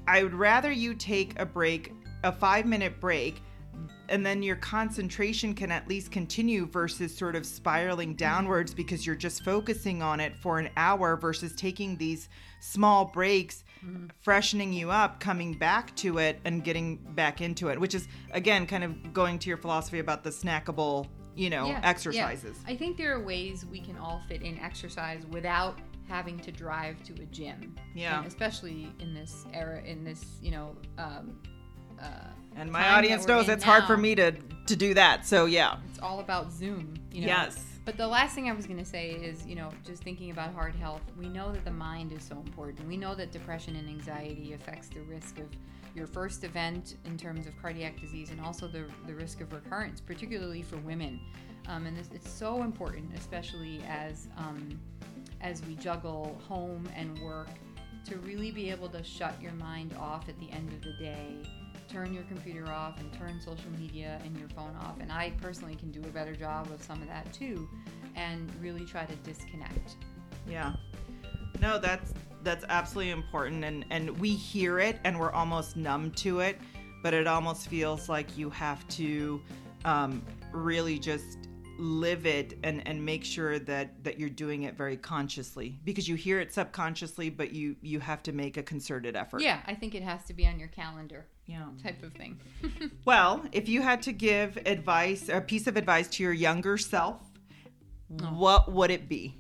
I 0.07 0.23
would 0.23 0.35
rather 0.35 0.71
you 0.71 0.95
take 0.95 1.37
a 1.41 1.47
break, 1.47 1.93
a 2.23 2.31
five 2.31 2.65
minute 2.65 3.01
break, 3.01 3.43
and 4.09 4.25
then 4.25 4.43
your 4.43 4.57
concentration 4.57 5.55
can 5.55 5.71
at 5.71 5.89
least 5.89 6.11
continue 6.11 6.67
versus 6.67 7.17
sort 7.17 7.37
of 7.37 7.45
spiraling 7.47 8.15
downwards 8.15 8.75
because 8.75 9.07
you're 9.07 9.17
just 9.17 9.45
focusing 9.45 10.03
on 10.03 10.21
it 10.21 10.37
for 10.37 10.59
an 10.59 10.69
hour 10.77 11.17
versus 11.17 11.55
taking 11.55 11.97
these 11.97 12.29
small 12.61 13.05
breaks, 13.05 13.65
freshening 14.21 14.73
you 14.73 14.91
up, 14.91 15.21
coming 15.21 15.55
back 15.55 15.95
to 15.97 16.19
it, 16.19 16.41
and 16.45 16.65
getting 16.65 16.97
back 17.15 17.41
into 17.41 17.69
it, 17.69 17.81
which 17.81 17.95
is, 17.95 18.09
again, 18.33 18.67
kind 18.67 18.83
of 18.85 19.13
going 19.13 19.39
to 19.39 19.49
your 19.49 19.59
philosophy 19.59 19.99
about 19.99 20.25
the 20.25 20.31
snackable, 20.31 21.07
you 21.35 21.51
know, 21.51 21.67
Yeah, 21.67 21.73
yeah. 21.73 21.89
exercises. 21.89 22.59
I 22.67 22.75
think 22.75 22.97
there 22.97 23.15
are 23.15 23.23
ways 23.23 23.65
we 23.67 23.81
can 23.81 23.97
all 23.97 24.23
fit 24.29 24.43
in 24.43 24.59
exercise 24.59 25.25
without 25.27 25.79
having 26.09 26.39
to 26.41 26.53
drive 26.53 27.03
to 27.05 27.13
a 27.15 27.27
gym. 27.27 27.75
Yeah. 27.95 28.19
And 28.19 28.27
especially 28.27 28.93
in 29.01 29.15
this 29.15 29.45
era, 29.53 29.83
in 29.83 30.05
this, 30.05 30.25
you 30.41 30.51
know, 30.53 30.77
um, 30.99 31.39
uh, 32.01 32.31
And 32.57 32.71
my 32.73 32.89
audience 32.91 33.27
knows 33.27 33.49
it's 33.49 33.65
hard 33.65 33.85
for 33.85 33.97
me 33.97 34.15
to 34.15 34.33
to 34.67 34.77
do 34.77 34.95
that. 34.95 35.27
So 35.27 35.47
yeah. 35.47 35.77
it's 35.89 36.01
all 36.01 36.21
about 36.21 36.53
Zoom. 36.53 36.95
You 37.13 37.23
know? 37.23 37.27
Yes. 37.29 37.65
But 37.85 37.97
the 37.97 38.07
last 38.07 38.35
thing 38.35 38.51
I 38.51 38.53
was 38.53 38.67
going 38.67 38.81
to 38.81 38.85
say 38.85 39.11
is, 39.11 39.47
you 39.47 39.55
know, 39.55 39.71
just 39.85 40.03
thinking 40.03 40.33
about 40.33 40.53
heart 40.53 40.75
health, 40.75 41.03
we 41.17 41.29
know 41.29 41.53
that 41.53 41.65
the 41.65 41.71
mind 41.71 42.13
is 42.13 42.25
so 42.25 42.35
important. 42.35 42.87
We 42.89 42.97
know 42.97 43.15
that 43.15 43.31
depression 43.31 43.77
and 43.77 43.89
anxiety 43.89 44.55
affects 44.55 44.89
the 44.89 45.03
risk 45.03 45.39
of 45.39 45.47
your 45.95 46.09
first 46.09 46.43
event 46.43 46.97
in 47.05 47.17
terms 47.17 47.47
of 47.47 47.57
cardiac 47.63 48.01
disease 48.01 48.31
and 48.31 48.41
also 48.41 48.67
the, 48.67 48.87
the 49.07 49.15
risk 49.15 49.41
of 49.41 49.53
recurrence, 49.53 50.01
particularly 50.01 50.63
for 50.63 50.79
women. 50.79 51.21
Um, 51.69 51.87
and 51.87 51.97
this, 51.97 52.11
it's 52.13 52.29
so 52.29 52.63
important, 52.63 53.13
especially 53.17 53.81
as 53.89 54.27
um, 54.37 54.81
as 55.41 55.63
we 55.65 55.77
juggle 55.77 56.41
home 56.49 56.89
and 56.97 57.19
work, 57.21 57.49
to 58.07 58.17
really 58.19 58.51
be 58.51 58.71
able 58.71 58.89
to 58.89 59.03
shut 59.05 59.41
your 59.41 59.53
mind 59.53 59.95
off 59.99 60.29
at 60.29 60.39
the 60.41 60.51
end 60.51 60.73
of 60.73 60.83
the 60.83 60.93
day 60.93 61.37
turn 61.97 62.13
your 62.13 62.25
computer 62.25 62.71
off 62.71 63.01
and 63.01 63.11
turn 63.15 63.41
social 63.41 63.71
media 63.79 64.21
and 64.23 64.39
your 64.39 64.51
phone 64.51 64.77
off. 64.83 64.97
And 65.01 65.11
I 65.11 65.33
personally 65.41 65.77
can 65.77 65.91
do 65.91 66.01
a 66.01 66.13
better 66.13 66.35
job 66.35 66.71
of 66.71 66.83
some 66.83 67.01
of 67.01 67.09
that 67.09 67.33
too, 67.33 67.67
and 68.15 68.53
really 68.61 68.85
try 68.85 69.07
to 69.07 69.17
disconnect. 69.17 69.97
Yeah. 70.47 70.75
No, 71.63 71.79
that's 71.79 72.13
that's 72.43 72.67
absolutely 72.69 73.13
important 73.13 73.65
and 73.65 73.87
and 73.91 74.11
we 74.21 74.31
hear 74.31 74.79
it 74.79 74.99
and 75.05 75.19
we're 75.19 75.33
almost 75.33 75.75
numb 75.77 76.11
to 76.17 76.41
it, 76.41 76.59
but 77.03 77.15
it 77.15 77.27
almost 77.27 77.69
feels 77.69 78.11
like 78.11 78.37
you 78.37 78.51
have 78.51 78.87
to 78.89 79.41
um, 79.87 80.23
really 80.53 80.99
just 80.99 81.46
live 81.79 82.27
it 82.27 82.59
and 82.65 82.87
and 82.87 83.05
make 83.05 83.25
sure 83.25 83.59
that 83.59 84.03
that 84.05 84.19
you're 84.19 84.31
doing 84.31 84.63
it 84.63 84.77
very 84.77 84.97
consciously 84.97 85.79
because 85.85 86.09
you 86.09 86.15
hear 86.15 86.41
it 86.41 86.53
subconsciously 86.53 87.31
but 87.31 87.53
you 87.53 87.77
you 87.83 88.01
have 88.01 88.23
to 88.23 88.33
make 88.33 88.57
a 88.57 88.63
concerted 88.63 89.17
effort. 89.17 89.41
Yeah, 89.43 89.61
I 89.67 89.75
think 89.75 89.95
it 89.95 90.03
has 90.03 90.25
to 90.25 90.35
be 90.35 90.47
on 90.47 90.59
your 90.59 90.69
calendar 90.69 91.27
Yeah. 91.47 91.67
type 91.83 92.03
of 92.03 92.13
thing. 92.15 92.41
Well, 93.05 93.45
if 93.53 93.69
you 93.69 93.83
had 93.83 94.03
to 94.03 94.13
give 94.13 94.57
advice, 94.67 95.29
a 95.29 95.41
piece 95.41 95.67
of 95.67 95.77
advice 95.77 96.09
to 96.09 96.23
your 96.23 96.33
younger 96.33 96.77
self, 96.77 97.21
oh. 98.21 98.25
what 98.27 98.73
would 98.73 98.91
it 98.91 99.09
be? 99.09 99.37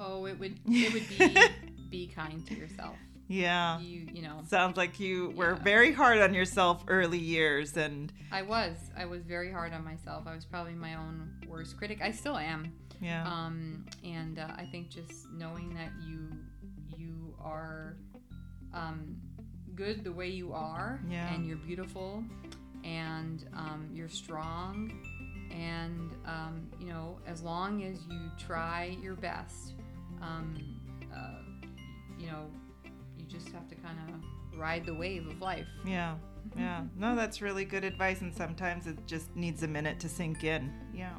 oh, 0.00 0.26
it 0.26 0.38
would 0.38 0.58
it 0.66 0.92
would 0.92 1.08
be 1.08 1.88
be 1.90 2.06
kind 2.08 2.44
to 2.48 2.54
yourself. 2.54 2.96
Yeah. 3.28 3.78
You 3.80 4.06
you 4.12 4.22
know, 4.22 4.42
Sounds 4.48 4.76
like 4.76 5.00
you 5.00 5.30
were 5.36 5.54
Yeah. 5.54 5.62
very 5.62 5.92
hard 5.92 6.18
on 6.18 6.34
yourself 6.34 6.84
early 6.88 7.18
years 7.18 7.76
and 7.76 8.12
I 8.30 8.42
was 8.42 8.76
I 8.96 9.04
was 9.06 9.22
very 9.24 9.50
hard 9.50 9.72
on 9.72 9.82
myself. 9.84 10.24
I 10.26 10.34
was 10.34 10.44
probably 10.44 10.74
my 10.74 10.94
own 10.94 11.30
worst 11.48 11.76
critic. 11.76 12.00
I 12.02 12.10
still 12.12 12.36
am. 12.36 12.72
yeah. 13.00 13.24
um, 13.26 13.84
and 14.04 14.38
uh, 14.38 14.48
I 14.56 14.64
think 14.70 14.88
just 14.90 15.30
knowing 15.32 15.74
that 15.74 15.90
you 16.06 16.28
you 16.96 17.34
are 17.42 17.96
um, 18.72 19.16
good 19.74 20.04
the 20.04 20.12
way 20.12 20.28
you 20.28 20.52
are, 20.52 21.00
Yeah. 21.08 21.32
and 21.34 21.46
you're 21.46 21.56
beautiful, 21.56 22.22
and 22.84 23.46
um, 23.54 23.88
you're 23.92 24.08
strong, 24.08 24.92
and 25.50 26.10
um, 26.26 26.68
you 26.80 26.86
know 26.86 27.18
as 27.26 27.42
long 27.42 27.82
as 27.84 27.98
you 28.08 28.30
try 28.38 28.96
your 29.02 29.14
best, 29.16 29.72
um, 30.22 30.54
uh, 31.14 31.42
you 32.18 32.26
know 32.26 32.46
you 33.24 33.38
just 33.38 33.52
have 33.52 33.68
to 33.68 33.74
kind 33.76 33.98
of 34.08 34.58
ride 34.58 34.86
the 34.86 34.94
wave 34.94 35.26
of 35.26 35.40
life. 35.40 35.66
yeah. 35.86 36.14
Yeah. 36.58 36.82
No, 36.98 37.16
that's 37.16 37.40
really 37.40 37.64
good 37.64 37.84
advice 37.84 38.20
and 38.20 38.32
sometimes 38.32 38.86
it 38.86 38.98
just 39.06 39.34
needs 39.34 39.62
a 39.62 39.66
minute 39.66 39.98
to 40.00 40.10
sink 40.10 40.44
in. 40.44 40.70
Yeah. 40.94 41.14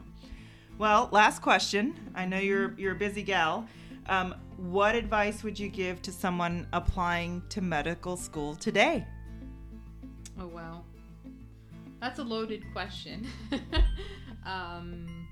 Well, 0.77 1.09
last 1.11 1.41
question. 1.41 1.95
I 2.13 2.25
know 2.25 2.37
you're 2.37 2.75
you're 2.77 2.91
a 2.91 2.95
busy 2.95 3.23
gal. 3.23 3.67
Um, 4.07 4.35
what 4.57 4.93
advice 4.93 5.43
would 5.43 5.57
you 5.57 5.67
give 5.67 5.99
to 6.03 6.11
someone 6.11 6.67
applying 6.73 7.41
to 7.49 7.59
medical 7.59 8.15
school 8.17 8.55
today? 8.55 9.07
Oh 10.39 10.47
wow, 10.47 10.83
that's 11.99 12.19
a 12.19 12.23
loaded 12.23 12.63
question. 12.71 13.27
um, 14.45 15.27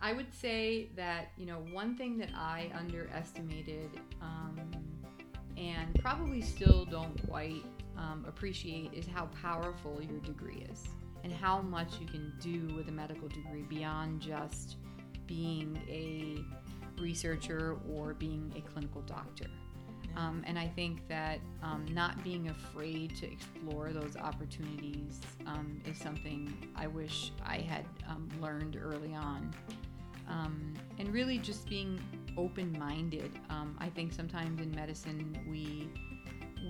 I 0.00 0.12
would 0.12 0.32
say 0.32 0.90
that 0.94 1.32
you 1.36 1.46
know 1.46 1.64
one 1.72 1.96
thing 1.96 2.16
that 2.18 2.30
I 2.34 2.70
underestimated 2.74 3.90
um, 4.22 4.56
and 5.58 5.98
probably 6.00 6.40
still 6.40 6.84
don't 6.84 7.26
quite 7.28 7.64
um, 7.96 8.24
appreciate 8.28 8.92
is 8.94 9.06
how 9.06 9.26
powerful 9.42 10.00
your 10.00 10.20
degree 10.20 10.64
is 10.70 10.84
and 11.24 11.32
how 11.32 11.60
much 11.60 11.98
you 12.00 12.06
can 12.06 12.32
do 12.40 12.74
with 12.76 12.88
a 12.88 12.92
medical 12.92 13.28
degree 13.28 13.62
beyond 13.62 14.20
just 14.20 14.76
being 15.26 15.76
a 15.88 16.38
researcher 17.00 17.76
or 17.90 18.14
being 18.14 18.52
a 18.56 18.60
clinical 18.70 19.02
doctor. 19.02 19.46
Um, 20.16 20.42
and 20.46 20.58
I 20.58 20.66
think 20.66 21.06
that 21.08 21.38
um, 21.62 21.86
not 21.92 22.22
being 22.24 22.48
afraid 22.48 23.14
to 23.16 23.30
explore 23.30 23.90
those 23.92 24.16
opportunities 24.16 25.20
um, 25.46 25.80
is 25.86 25.98
something 25.98 26.52
I 26.74 26.86
wish 26.86 27.32
I 27.44 27.58
had 27.58 27.84
um, 28.08 28.28
learned 28.40 28.76
early 28.80 29.14
on. 29.14 29.54
Um, 30.28 30.74
and 30.98 31.08
really 31.12 31.38
just 31.38 31.68
being 31.68 32.00
open 32.38 32.78
minded. 32.78 33.30
Um, 33.50 33.76
I 33.78 33.88
think 33.88 34.12
sometimes 34.12 34.60
in 34.60 34.70
medicine 34.74 35.38
we 35.50 35.90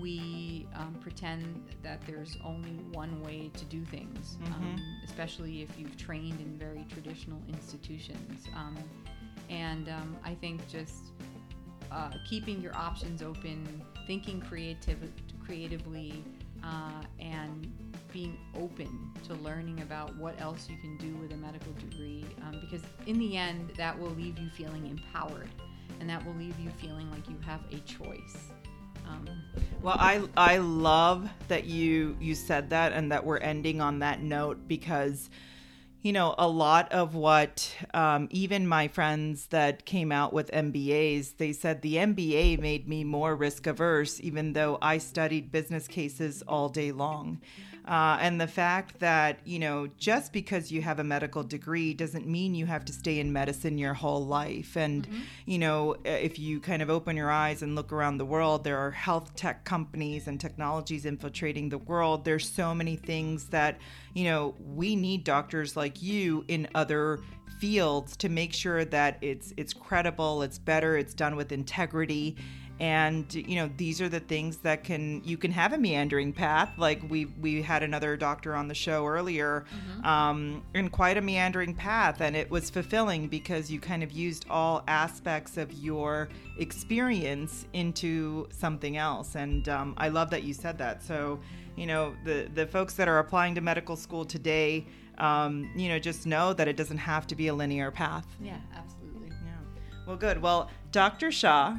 we 0.01 0.67
um, 0.75 0.95
pretend 1.01 1.63
that 1.83 1.99
there's 2.05 2.37
only 2.43 2.71
one 2.93 3.21
way 3.21 3.51
to 3.57 3.65
do 3.65 3.83
things, 3.85 4.37
um, 4.47 4.79
especially 5.03 5.61
if 5.61 5.79
you've 5.79 5.97
trained 5.97 6.39
in 6.39 6.57
very 6.57 6.85
traditional 6.89 7.41
institutions. 7.47 8.47
Um, 8.55 8.77
and 9.49 9.89
um, 9.89 10.15
I 10.23 10.35
think 10.35 10.67
just 10.69 11.05
uh, 11.91 12.11
keeping 12.29 12.61
your 12.61 12.75
options 12.77 13.21
open, 13.21 13.81
thinking 14.05 14.39
creative, 14.39 14.99
creatively, 15.43 16.23
uh, 16.63 17.03
and 17.19 17.71
being 18.11 18.37
open 18.55 19.11
to 19.27 19.33
learning 19.35 19.81
about 19.81 20.15
what 20.17 20.39
else 20.41 20.67
you 20.69 20.77
can 20.77 20.97
do 20.97 21.15
with 21.17 21.31
a 21.33 21.37
medical 21.37 21.71
degree. 21.73 22.25
Um, 22.41 22.59
because 22.61 22.81
in 23.05 23.19
the 23.19 23.37
end, 23.37 23.71
that 23.77 23.97
will 23.97 24.09
leave 24.11 24.37
you 24.39 24.49
feeling 24.49 24.87
empowered, 24.87 25.49
and 25.99 26.09
that 26.09 26.25
will 26.25 26.33
leave 26.33 26.57
you 26.59 26.69
feeling 26.71 27.09
like 27.11 27.27
you 27.29 27.37
have 27.45 27.61
a 27.71 27.77
choice. 27.79 28.51
Um, 29.07 29.27
well, 29.81 29.95
I 29.97 30.21
I 30.37 30.57
love 30.57 31.29
that 31.47 31.65
you 31.65 32.15
you 32.19 32.35
said 32.35 32.69
that 32.71 32.93
and 32.93 33.11
that 33.11 33.25
we're 33.25 33.37
ending 33.37 33.81
on 33.81 33.99
that 33.99 34.21
note 34.21 34.67
because 34.67 35.29
you 36.01 36.13
know, 36.13 36.33
a 36.37 36.47
lot 36.47 36.91
of 36.93 37.13
what 37.13 37.75
um, 37.93 38.29
even 38.31 38.65
my 38.65 38.87
friends 38.87 39.47
that 39.47 39.85
came 39.85 40.11
out 40.11 40.31
with 40.31 40.49
MBAs, 40.51 41.35
they 41.37 41.51
said 41.51 41.81
the 41.81 41.95
MBA 41.95 42.59
made 42.59 42.87
me 42.87 43.03
more 43.03 43.35
risk 43.35 43.67
averse, 43.67 44.19
even 44.21 44.53
though 44.53 44.77
I 44.81 44.97
studied 44.97 45.51
business 45.51 45.87
cases 45.87 46.41
all 46.47 46.69
day 46.69 46.93
long. 46.93 47.41
Uh, 47.89 48.19
and 48.21 48.39
the 48.39 48.47
fact 48.47 48.99
that, 48.99 49.39
you 49.45 49.57
know, 49.57 49.87
just 49.97 50.31
because 50.31 50.71
you 50.71 50.79
have 50.79 50.99
a 50.99 51.03
medical 51.03 51.41
degree 51.41 51.91
doesn't 51.91 52.27
mean 52.27 52.53
you 52.53 52.67
have 52.67 52.85
to 52.85 52.93
stay 52.93 53.19
in 53.19 53.33
medicine 53.33 53.79
your 53.79 53.95
whole 53.95 54.23
life. 54.23 54.77
And, 54.77 55.07
mm-hmm. 55.07 55.21
you 55.47 55.57
know, 55.57 55.95
if 56.05 56.37
you 56.37 56.59
kind 56.59 56.83
of 56.83 56.91
open 56.91 57.17
your 57.17 57.31
eyes 57.31 57.63
and 57.63 57.75
look 57.75 57.91
around 57.91 58.19
the 58.19 58.25
world, 58.25 58.63
there 58.63 58.77
are 58.77 58.91
health 58.91 59.35
tech 59.35 59.65
companies 59.65 60.27
and 60.27 60.39
technologies 60.39 61.03
infiltrating 61.03 61.69
the 61.69 61.79
world. 61.79 62.25
There's 62.25 62.47
so 62.47 62.75
many 62.75 62.95
things 62.95 63.47
that, 63.47 63.79
you 64.13 64.25
know, 64.25 64.53
we 64.59 64.95
need 64.95 65.23
doctors 65.23 65.75
like 65.75 65.99
you 65.99 66.45
in 66.47 66.67
other 66.75 67.19
fields 67.59 68.15
to 68.17 68.29
make 68.29 68.53
sure 68.53 68.85
that 68.85 69.17
it's 69.21 69.51
it's 69.57 69.73
credible, 69.73 70.43
it's 70.43 70.59
better, 70.59 70.95
it's 70.95 71.15
done 71.15 71.35
with 71.35 71.51
integrity 71.51 72.37
and 72.79 73.33
you 73.33 73.55
know 73.55 73.69
these 73.75 73.99
are 73.99 74.07
the 74.07 74.21
things 74.21 74.57
that 74.57 74.85
can 74.85 75.21
you 75.25 75.37
can 75.37 75.51
have 75.51 75.73
a 75.73 75.77
meandering 75.77 76.31
path. 76.31 76.71
Like 76.77 77.01
we 77.09 77.25
we 77.25 77.61
had 77.61 77.83
another 77.83 78.15
doctor 78.15 78.55
on 78.55 78.69
the 78.69 78.73
show 78.73 79.05
earlier 79.05 79.65
mm-hmm. 79.69 80.05
um, 80.05 80.63
in 80.73 80.89
quite 80.89 81.17
a 81.17 81.21
meandering 81.21 81.73
path. 81.73 82.21
And 82.21 82.35
it 82.35 82.49
was 82.49 82.69
fulfilling 82.69 83.27
because 83.27 83.69
you 83.69 83.81
kind 83.81 84.01
of 84.01 84.11
used 84.11 84.45
all 84.49 84.83
aspects 84.87 85.57
of 85.57 85.73
your 85.73 86.29
experience 86.57 87.65
into 87.73 88.47
something 88.51 88.95
else. 88.95 89.35
And 89.35 89.67
um, 89.67 89.93
i 89.97 90.07
love 90.07 90.29
that 90.29 90.43
you 90.43 90.53
said 90.53 90.77
that. 90.77 91.03
So 91.03 91.39
you 91.75 91.85
know 91.85 92.15
the 92.23 92.49
the 92.55 92.65
folks 92.65 92.93
that 92.93 93.09
are 93.09 93.19
applying 93.19 93.55
to 93.55 93.61
medical 93.61 93.97
school 93.97 94.23
today 94.23 94.87
um, 95.17 95.69
you 95.75 95.89
know 95.89 95.99
just 95.99 96.25
know 96.25 96.53
that 96.53 96.69
it 96.69 96.77
doesn't 96.77 96.97
have 96.97 97.27
to 97.27 97.35
be 97.35 97.49
a 97.49 97.53
linear 97.53 97.91
path. 97.91 98.25
Yeah 98.41 98.55
absolutely. 98.73 99.27
Yeah. 99.27 99.81
Well 100.07 100.15
good. 100.15 100.41
Well 100.41 100.69
dr 100.93 101.29
shah 101.33 101.75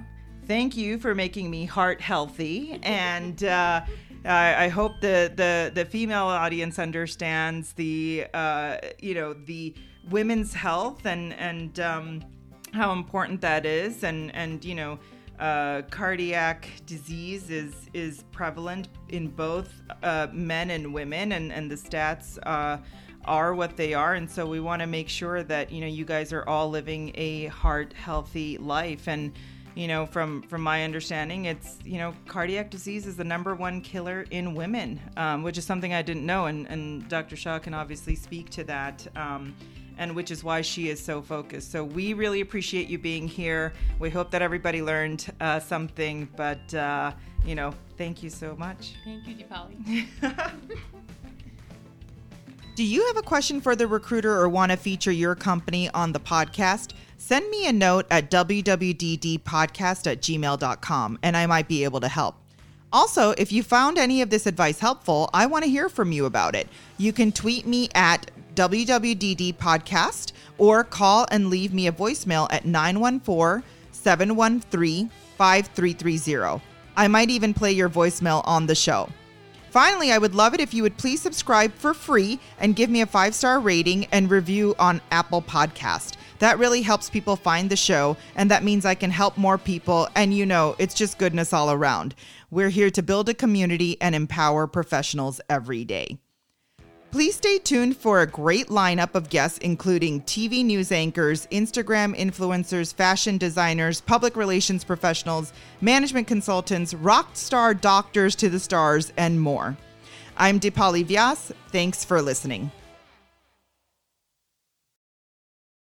thank 0.51 0.77
you 0.77 0.99
for 0.99 1.15
making 1.15 1.49
me 1.49 1.65
heart 1.65 2.01
healthy. 2.01 2.81
And 2.83 3.45
uh, 3.45 3.83
I, 4.25 4.65
I, 4.65 4.69
hope 4.69 5.01
the, 5.01 5.33
the, 5.37 5.71
the 5.73 5.85
female 5.85 6.25
audience 6.25 6.81
understands 6.81 7.73
the, 7.75 8.27
uh, 8.35 8.79
you 8.99 9.15
know, 9.15 9.33
the 9.33 9.73
women's 10.11 10.53
health 10.53 11.07
and, 11.07 11.35
and 11.35 11.79
um, 11.79 12.25
how 12.73 12.91
important 12.91 13.41
that 13.43 13.65
is. 13.65 14.03
And, 14.03 14.35
and 14.35 14.65
you 14.65 14.75
know, 14.75 14.99
uh, 15.39 15.83
cardiac 15.83 16.69
disease 16.85 17.49
is 17.49 17.73
is 17.95 18.25
prevalent 18.31 18.89
in 19.09 19.29
both 19.29 19.73
uh, 20.03 20.27
men 20.33 20.69
and 20.69 20.93
women, 20.93 21.33
and 21.33 21.51
and 21.51 21.71
the 21.71 21.77
stats 21.77 22.39
uh, 22.43 22.77
are 23.25 23.55
what 23.55 23.75
they 23.75 23.95
are, 23.95 24.17
and 24.17 24.31
so 24.31 24.45
we 24.47 24.61
want 24.61 24.81
to 24.81 24.87
make 24.87 25.09
sure 25.09 25.43
that 25.43 25.73
you 25.73 25.81
know 25.81 25.87
you 25.87 26.05
guys 26.05 26.35
are 26.35 26.47
all 26.47 26.69
living 26.69 27.11
a 27.15 27.47
heart 27.47 27.95
healthy 27.95 28.59
life 28.59 29.09
and 29.09 29.33
you 29.75 29.89
know 29.89 30.07
from 30.07 30.43
from 30.43 30.63
my 30.63 30.85
understanding 30.85 31.47
it's 31.47 31.79
you 31.85 31.99
know 31.99 32.15
cardiac 32.27 32.71
disease 32.71 33.07
is 33.07 33.17
the 33.17 33.25
number 33.25 33.55
one 33.55 33.81
killer 33.81 34.25
in 34.31 34.55
women 34.55 35.01
um, 35.17 35.43
which 35.43 35.59
is 35.59 35.65
something 35.65 35.93
i 35.95 36.03
didn't 36.03 36.27
know 36.27 36.47
and, 36.47 36.67
and 36.69 37.09
dr 37.09 37.35
shah 37.37 37.59
can 37.59 37.75
obviously 37.75 38.15
speak 38.15 38.51
to 38.51 38.65
that 38.65 39.07
um, 39.17 39.55
and 40.01 40.17
which 40.17 40.31
is 40.31 40.43
why 40.43 40.63
she 40.63 40.89
is 40.89 40.99
so 40.99 41.21
focused. 41.21 41.71
So 41.71 41.85
we 41.85 42.15
really 42.15 42.41
appreciate 42.41 42.89
you 42.89 42.99
being 42.99 43.29
here. 43.29 43.75
We 43.99 44.09
hope 44.09 44.31
that 44.31 44.41
everybody 44.41 44.81
learned 44.83 45.31
uh, 45.41 45.61
something 45.61 46.27
but 46.37 46.75
uh, 46.75 47.13
you 47.45 47.55
know 47.55 47.73
thank 47.97 48.23
you 48.23 48.31
so 48.31 48.57
much. 48.57 48.95
Thank 49.05 49.29
you 49.29 49.37
Deepali. 49.37 50.07
do 52.75 52.85
you 52.85 53.07
have 53.07 53.17
a 53.17 53.23
question 53.23 53.61
for 53.61 53.77
the 53.77 53.87
recruiter 53.87 54.35
or 54.35 54.49
want 54.49 54.71
to 54.73 54.77
feature 54.77 55.13
your 55.13 55.35
company 55.35 55.89
on 55.91 56.13
the 56.13 56.21
podcast 56.21 56.93
send 57.21 57.49
me 57.51 57.69
a 57.69 57.73
note 57.73 58.07
at 58.11 58.31
wwddpodcast 58.31 60.07
and 61.23 61.37
I 61.37 61.47
might 61.47 61.69
be 61.69 61.85
able 61.85 62.01
to 62.01 62.09
help. 62.09 62.35
Also, 62.93 63.31
if 63.39 63.53
you 63.53 63.63
found 63.63 63.99
any 63.99 64.21
of 64.21 64.31
this 64.31 64.47
advice 64.47 64.81
helpful, 64.81 65.31
I 65.33 65.47
want 65.47 65.65
to 65.65 65.71
hear 65.71 65.89
from 65.89 66.11
you 66.11 66.25
about 66.25 66.57
it. 66.57 66.67
You 66.99 67.13
can 67.13 67.31
tweet 67.31 67.67
me 67.67 67.89
at 67.95 68.31
WWDD 68.57 69.55
Podcast 69.57 70.33
or 70.59 70.83
call 70.83 71.27
and 71.31 71.51
leave 71.51 71.73
me 71.73 71.87
a 71.87 71.93
voicemail 71.93 72.49
at 72.51 72.65
914 72.65 73.63
713 73.93 75.11
5330. 75.37 76.63
I 76.97 77.07
might 77.07 77.31
even 77.31 77.55
play 77.55 77.71
your 77.73 77.89
voicemail 77.89 78.43
on 78.45 78.67
the 78.67 78.75
show. 78.75 79.09
Finally, 79.71 80.11
I 80.11 80.19
would 80.19 80.35
love 80.35 80.53
it 80.53 80.61
if 80.61 80.75
you 80.75 80.83
would 80.83 80.97
please 80.97 81.23
subscribe 81.23 81.73
for 81.75 81.95
free 81.95 82.41
and 82.59 82.75
give 82.75 82.91
me 82.91 83.03
a 83.03 83.07
five 83.07 83.37
star 83.37 83.61
rating 83.61 84.07
and 84.07 84.29
review 84.29 84.75
on 84.81 85.01
Apple 85.13 85.43
Podcast. 85.43 86.17
That 86.41 86.59
really 86.59 86.83
helps 86.83 87.09
people 87.09 87.37
find 87.37 87.71
the 87.71 87.77
show, 87.77 88.17
and 88.35 88.51
that 88.51 88.65
means 88.65 88.85
I 88.85 88.97
can 88.97 89.13
help 89.13 89.37
more 89.37 89.59
people. 89.59 90.09
And 90.17 90.35
you 90.35 90.45
know, 90.45 90.75
it's 90.79 90.95
just 90.95 91.19
goodness 91.19 91.53
all 91.53 91.71
around. 91.71 92.17
We're 92.51 92.71
here 92.71 92.91
to 92.91 93.03
build 93.03 93.29
a 93.29 93.35
community 93.35 93.97
and 94.01 94.15
empower 94.15 94.67
professionals 94.67 95.41
every 95.49 95.85
day. 95.85 96.19
Please 97.11 97.35
stay 97.35 97.59
tuned 97.59 97.97
for 97.97 98.21
a 98.21 98.27
great 98.27 98.69
lineup 98.69 99.17
of 99.17 99.29
guests, 99.31 99.59
including 99.59 100.23
TV 100.23 100.65
news 100.65 100.93
anchors, 100.93 101.49
Instagram 101.51 102.17
influencers, 102.17 102.95
fashion 102.95 103.37
designers, 103.37 104.01
public 104.01 104.37
relations 104.37 104.85
professionals, 104.85 105.53
management 105.81 106.29
consultants, 106.29 106.95
rock 106.95 107.31
star 107.33 107.75
doctors 107.75 108.37
to 108.37 108.49
the 108.49 108.61
stars, 108.61 109.13
and 109.17 109.41
more. 109.41 109.77
I'm 110.37 110.61
Deepali 110.61 111.05
Vyas. 111.05 111.51
Thanks 111.73 112.05
for 112.05 112.23
listening. 112.23 112.71